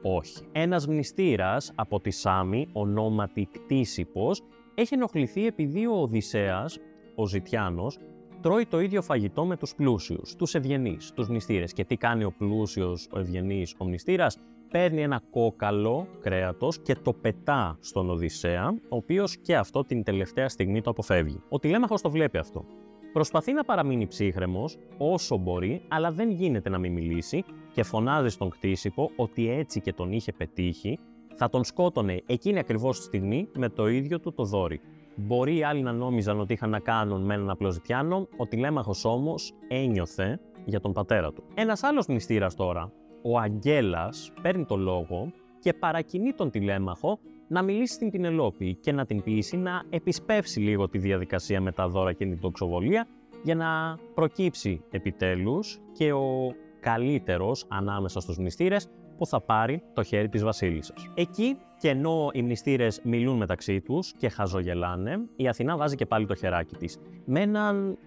Όχι. 0.02 0.38
Ένας 0.52 0.88
μνηστήρας 0.88 1.72
από 1.76 2.00
τη 2.00 2.12
Σάμι, 2.12 2.68
ονόματι 2.72 3.48
Κτήσιπος, 3.52 4.44
έχει 4.76 4.94
ενοχληθεί 4.94 5.46
επειδή 5.46 5.86
ο 5.86 5.94
Οδυσσέας, 5.94 6.80
ο 7.16 7.28
Ζητιάνος, 7.28 7.98
τρώει 8.42 8.66
το 8.66 8.80
ίδιο 8.80 9.02
φαγητό 9.02 9.46
με 9.46 9.58
τους 9.58 9.76
πλούσιους, 9.76 10.36
τους 10.36 10.56
ευγενείς, 10.56 11.12
τους 11.12 11.30
μνηστήρες. 11.30 11.74
Και 11.74 11.86
τι 11.86 11.96
κάνει 11.96 12.24
ο 12.24 12.34
πλούσιος, 12.38 13.08
ο 13.12 13.20
ευγενής, 13.20 13.76
ο 13.78 13.86
μνηστήρας, 13.86 14.38
παίρνει 14.70 15.02
ένα 15.02 15.22
κόκαλο 15.32 16.08
κρέατος 16.20 16.80
και 16.80 16.96
το 16.96 17.14
πετά 17.14 17.78
στον 17.80 18.10
Οδυσσέα, 18.10 18.68
ο 18.68 18.96
οποίος 18.96 19.38
και 19.38 19.56
αυτό 19.56 19.84
την 19.84 20.04
τελευταία 20.04 20.50
στιγμή 20.50 20.82
το 20.82 20.90
αποφεύγει. 20.90 21.42
Ο 21.50 21.60
τηλέμαχος 21.60 22.02
το 22.02 22.10
βλέπει 22.10 22.38
αυτό. 22.38 22.66
Προσπαθεί 23.14 23.54
να 23.54 23.64
παραμείνει 23.64 24.08
ψύχρεμος 24.08 24.78
όσο 24.98 25.38
μπορεί, 25.38 25.82
αλλά 25.88 26.12
δεν 26.12 26.32
γίνεται 26.32 26.70
να 26.70 26.78
μην 26.78 26.94
μιλήσει 26.94 27.44
και 27.72 27.84
φωνάζει 27.84 28.30
στον 28.30 28.50
κτήσιπο 28.50 29.12
ότι 29.16 29.50
έτσι 29.50 29.82
και 29.82 29.94
τον 29.94 30.12
είχε 30.12 30.32
πετύχει, 30.32 31.00
θα 31.36 31.50
τον 31.50 31.64
σκότωνε 31.64 32.22
εκείνη 32.26 32.60
ακριβώς 32.60 32.98
τη 32.98 33.04
στιγμή 33.04 33.48
με 33.58 33.70
το 33.70 33.88
ίδιο 33.88 34.20
του 34.20 34.34
το 34.34 34.44
δόρυ. 34.44 34.82
Μπορεί 35.16 35.58
οι 35.58 35.64
άλλοι 35.64 35.82
να 35.82 35.92
νόμιζαν 35.92 36.40
ότι 36.40 36.54
είχαν 36.54 36.70
να 36.70 36.80
κάνουν 36.80 37.22
με 37.22 37.34
έναν 37.34 37.50
απλό 37.50 37.70
ζητιάνο, 37.72 38.28
ο 38.38 38.48
τηλέμαχος 38.48 39.06
όμως 39.06 39.54
ένιωθε 39.68 40.40
για 40.66 40.80
τον 40.80 40.94
πατέρα 40.94 41.34
του. 41.34 41.44
Ένας 41.54 41.84
άλλος 41.84 42.08
μυστήρας 42.08 42.56
τώρα, 42.56 42.92
ο 43.22 43.40
Αγγέλας, 43.40 44.32
παίρνει 44.42 44.66
το 44.66 44.76
λόγο 44.76 45.32
και 45.60 45.74
παρακινεί 45.74 46.34
τον 46.34 46.50
τηλέμαχο 46.50 47.20
να 47.48 47.62
μιλήσει 47.62 47.94
στην 47.94 48.12
Πινελόπη 48.12 48.76
και 48.76 48.92
να 48.92 49.06
την 49.06 49.24
πείσει 49.24 49.58
να 49.58 49.84
επισπεύσει 49.90 50.60
λίγο 50.60 50.90
τη 50.90 50.98
διαδικασία 50.98 51.62
με 51.62 51.72
τα 51.72 51.88
δώρα 51.88 52.14
και 52.14 52.26
την 52.26 52.40
τοξοβολία 52.40 53.08
για 53.44 53.56
να 53.56 53.98
προκύψει 54.14 54.82
επιτέλους 54.92 55.80
και 55.94 56.14
ο 56.14 56.54
καλύτερος 56.82 57.66
ανάμεσα 57.68 58.20
στους 58.20 58.38
μνηστήρες 58.38 58.88
που 59.18 59.26
θα 59.26 59.42
πάρει 59.42 59.84
το 59.94 60.04
χέρι 60.04 60.30
της 60.30 60.44
βασίλισσας. 60.44 61.10
Εκεί 61.14 61.58
και 61.80 61.90
ενώ 61.90 62.30
οι 62.34 62.42
μνηστήρες 62.42 63.02
μιλούν 63.04 63.38
μεταξύ 63.38 63.82
τους 63.82 64.14
και 64.18 64.30
χαζογελάνε, 64.30 65.20
η 65.36 65.48
Αθηνά 65.48 65.78
βάζει 65.78 65.96
και 65.96 66.06
πάλι 66.06 66.26
το 66.26 66.36
χεράκι 66.36 66.76
της. 66.76 66.98
Με 67.26 67.42
έναν, 67.42 67.98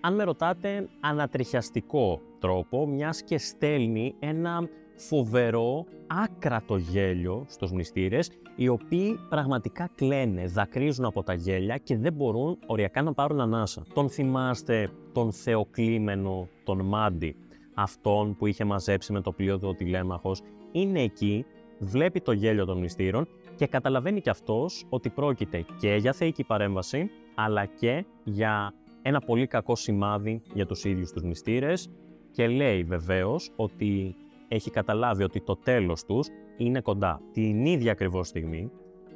αν 0.00 0.14
με 0.14 0.24
ρωτάτε, 0.24 0.88
ανατριχιαστικό 1.00 2.20
τρόπο, 2.38 2.86
μιας 2.86 3.22
και 3.22 3.38
στέλνει 3.38 4.14
ένα 4.18 4.68
φοβερό, 4.96 5.84
άκρατο 6.06 6.76
γέλιο 6.76 7.44
στους 7.48 7.72
μνηστήρες, 7.72 8.30
οι 8.56 8.68
οποίοι 8.68 9.18
πραγματικά 9.28 9.90
κλαίνε, 9.94 10.46
δακρύζουν 10.46 11.04
από 11.04 11.22
τα 11.22 11.34
γέλια 11.34 11.76
και 11.76 11.96
δεν 11.96 12.12
μπορούν 12.12 12.58
οριακά 12.66 13.02
να 13.02 13.12
πάρουν 13.12 13.40
ανάσα. 13.40 13.82
Τον 13.94 14.10
θυμάστε 14.10 14.90
τον 15.12 15.32
θεοκλήμενο, 15.32 16.48
τον 16.64 16.80
Μάντι, 16.80 17.36
αυτόν 17.74 18.36
που 18.36 18.46
είχε 18.46 18.64
μαζέψει 18.64 19.12
με 19.12 19.20
το 19.20 19.32
πλοίο 19.32 19.58
του 19.58 19.68
ο 19.68 19.74
τηλέμαχος, 19.74 20.40
είναι 20.72 21.02
εκεί, 21.02 21.44
βλέπει 21.78 22.20
το 22.20 22.32
γέλιο 22.32 22.64
των 22.64 22.78
μνηστήρων 22.78 23.28
και 23.56 23.66
καταλαβαίνει 23.66 24.20
κι 24.20 24.30
αυτός 24.30 24.86
ότι 24.88 25.10
πρόκειται 25.10 25.64
και 25.78 25.94
για 25.94 26.12
θεϊκή 26.12 26.44
παρέμβαση, 26.44 27.10
αλλά 27.34 27.64
και 27.64 28.04
για 28.24 28.74
ένα 29.02 29.20
πολύ 29.20 29.46
κακό 29.46 29.76
σημάδι 29.76 30.42
για 30.54 30.66
τους 30.66 30.84
ίδιους 30.84 31.12
τους 31.12 31.22
μυστήρες 31.22 31.90
και 32.30 32.48
λέει 32.48 32.84
βεβαίως 32.84 33.50
ότι 33.56 34.16
έχει 34.48 34.70
καταλάβει 34.70 35.22
ότι 35.22 35.40
το 35.40 35.56
τέλος 35.56 36.04
τους 36.04 36.28
είναι 36.56 36.80
κοντά. 36.80 37.20
Την 37.32 37.64
ίδια 37.64 37.92
ακριβώς 37.92 38.28
στιγμή, 38.28 38.70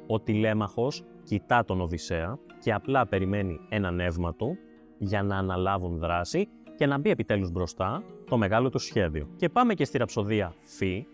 ο 0.07 0.19
τηλέμαχος 0.19 1.03
κοιτά 1.23 1.65
τον 1.65 1.81
Οδυσσέα 1.81 2.39
και 2.59 2.73
απλά 2.73 3.07
περιμένει 3.07 3.59
ένα 3.69 3.91
νεύμα 3.91 4.35
του 4.35 4.57
για 4.97 5.23
να 5.23 5.37
αναλάβουν 5.37 5.97
δράση 5.97 6.47
και 6.79 6.85
να 6.85 6.97
μπει 6.97 7.09
επιτέλους 7.09 7.51
μπροστά 7.51 8.03
το 8.29 8.37
μεγάλο 8.37 8.69
του 8.69 8.77
σχέδιο. 8.77 9.27
Και 9.35 9.49
πάμε 9.49 9.73
και 9.73 9.85
στη 9.85 9.97
ραψοδία 9.97 10.53
Φι, 10.59 11.07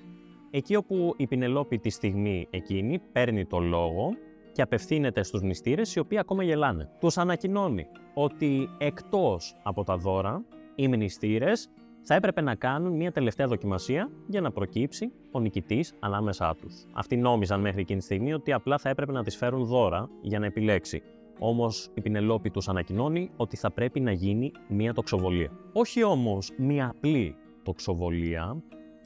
εκεί 0.52 0.76
όπου 0.76 1.14
η 1.18 1.28
Πινελόπη 1.28 1.80
τη 1.80 1.90
στιγμή 1.90 2.48
εκείνη 2.50 3.00
παίρνει 3.12 3.46
το 3.46 3.60
λόγο 3.60 4.10
και 4.52 4.62
απευθύνεται 4.62 5.24
στους 5.24 5.42
μυστήρες 5.42 5.96
οι 5.96 6.00
οποίοι 6.00 6.18
ακόμα 6.18 6.44
γελάνε. 6.44 6.90
Τους 7.00 7.18
ανακοινώνει 7.18 7.88
ότι 8.14 8.70
εκτός 8.78 9.56
από 9.64 9.84
τα 9.84 9.98
δώρα, 9.98 10.46
οι 10.76 10.88
μνηστήρες 10.88 11.70
θα 12.02 12.16
έπρεπε 12.16 12.42
να 12.42 12.56
κάνουν 12.56 12.96
μια 12.96 13.12
τελευταία 13.12 13.48
δοκιμασία 13.48 14.10
για 14.28 14.42
να 14.42 14.52
προκύψει 14.52 15.12
ο 15.32 15.40
νικητής 15.40 15.94
ανάμεσά 16.00 16.56
τους. 16.62 16.86
Αυτοί 16.94 17.18
νόμιζαν 17.18 17.62
μέχρι 17.62 17.82
εκείνη 17.82 18.00
τη 18.00 18.06
στιγμή 18.06 18.34
ότι 18.34 18.54
απλά 18.54 18.78
θα 18.78 18.90
έπρεπε 18.90 19.12
να 19.12 19.24
της 19.24 19.36
φέρουν 19.36 19.66
δώρα 19.66 20.10
για 20.22 20.40
να 20.40 20.46
επιλέξει. 20.46 21.02
Όμως 21.40 21.90
η 21.94 22.02
Πινελόπη 22.02 22.50
τους 22.50 22.68
ανακοινώνει 22.68 23.32
ότι 23.38 23.58
θα 23.58 23.72
πρέπει 23.72 24.00
να 24.00 24.12
γίνει 24.12 24.52
μια 24.68 24.94
τοξοβολία. 24.94 25.52
Όχι 25.74 26.04
όμως 26.04 26.52
μια 26.58 26.90
απλή 26.90 27.36
τοξοβολία, 27.64 28.64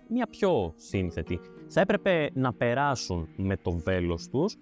μια 0.10 0.28
πιο 0.28 0.74
σύνθετη. 0.76 1.40
Θα 1.68 1.82
έπρεπε 1.82 2.30
να 2.34 2.54
περάσουν 2.54 3.28
με 3.36 3.58
το 3.58 3.72
βέλος 3.72 4.28
τους 4.30 4.56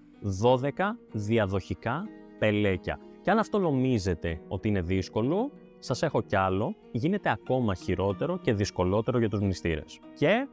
12 0.43 0.69
διαδοχικά 1.12 2.06
πελέκια. 2.39 2.99
Και 3.21 3.32
αν 3.32 3.38
αυτό 3.38 3.60
νομίζετε 3.60 4.41
ότι 4.47 4.67
είναι 4.67 4.82
δύσκολο, 4.82 5.51
σας 5.80 6.03
έχω 6.03 6.21
κι 6.21 6.36
άλλο, 6.36 6.75
γίνεται 6.91 7.30
ακόμα 7.30 7.75
χειρότερο 7.75 8.38
και 8.38 8.53
δυσκολότερο 8.53 9.19
για 9.19 9.30
τους 9.30 9.39
μνηστήρες. 9.39 9.99
Και 10.13 10.47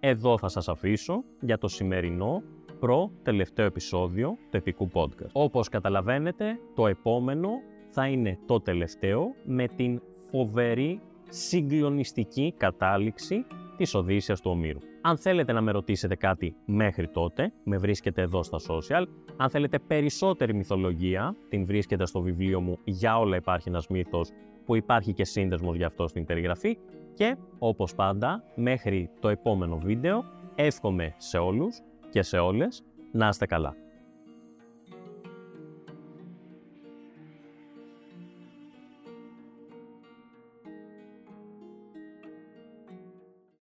εδώ 0.00 0.38
θα 0.38 0.48
σας 0.48 0.68
αφήσω 0.68 1.24
για 1.40 1.58
το 1.58 1.68
σημερινό 1.68 2.42
προ 2.80 3.10
τελευταίο 3.22 3.66
επεισόδιο 3.66 4.36
του 4.50 4.56
επικού 4.56 4.90
podcast. 4.92 5.30
Όπως 5.32 5.68
καταλαβαίνετε, 5.68 6.58
το 6.74 6.86
επόμενο 6.86 7.48
θα 7.90 8.06
είναι 8.06 8.38
το 8.46 8.60
τελευταίο 8.60 9.34
με 9.44 9.66
την 9.66 10.00
φοβερή 10.30 11.00
συγκλονιστική 11.28 12.54
κατάληξη 12.56 13.46
της 13.76 13.94
Οδύσσιας 13.94 14.40
του 14.40 14.50
Ομήρου. 14.50 14.78
Αν 15.00 15.16
θέλετε 15.16 15.52
να 15.52 15.60
με 15.60 15.70
ρωτήσετε 15.70 16.16
κάτι 16.16 16.54
μέχρι 16.66 17.08
τότε, 17.08 17.52
με 17.64 17.76
βρίσκετε 17.76 18.22
εδώ 18.22 18.42
στα 18.42 18.58
social. 18.58 19.04
Αν 19.36 19.50
θέλετε 19.50 19.78
περισσότερη 19.78 20.54
μυθολογία, 20.54 21.36
την 21.48 21.66
βρίσκετε 21.66 22.06
στο 22.06 22.20
βιβλίο 22.20 22.60
μου 22.60 22.78
«Για 22.84 23.18
όλα 23.18 23.36
υπάρχει 23.36 23.68
ένας 23.68 23.86
μύθος» 23.86 24.30
που 24.64 24.76
υπάρχει 24.76 25.12
και 25.12 25.24
σύνδεσμος 25.24 25.76
για 25.76 25.86
αυτό 25.86 26.08
στην 26.08 26.24
περιγραφή. 26.24 26.78
Και 27.14 27.36
όπως 27.58 27.94
πάντα, 27.94 28.42
μέχρι 28.54 29.10
το 29.20 29.28
επόμενο 29.28 29.78
βίντεο, 29.78 30.24
εύχομαι 30.54 31.14
σε 31.16 31.38
όλους 31.38 31.80
και 32.10 32.22
σε 32.22 32.38
όλες 32.38 32.84
να 33.12 33.28
είστε 33.28 33.46
καλά. 33.46 33.76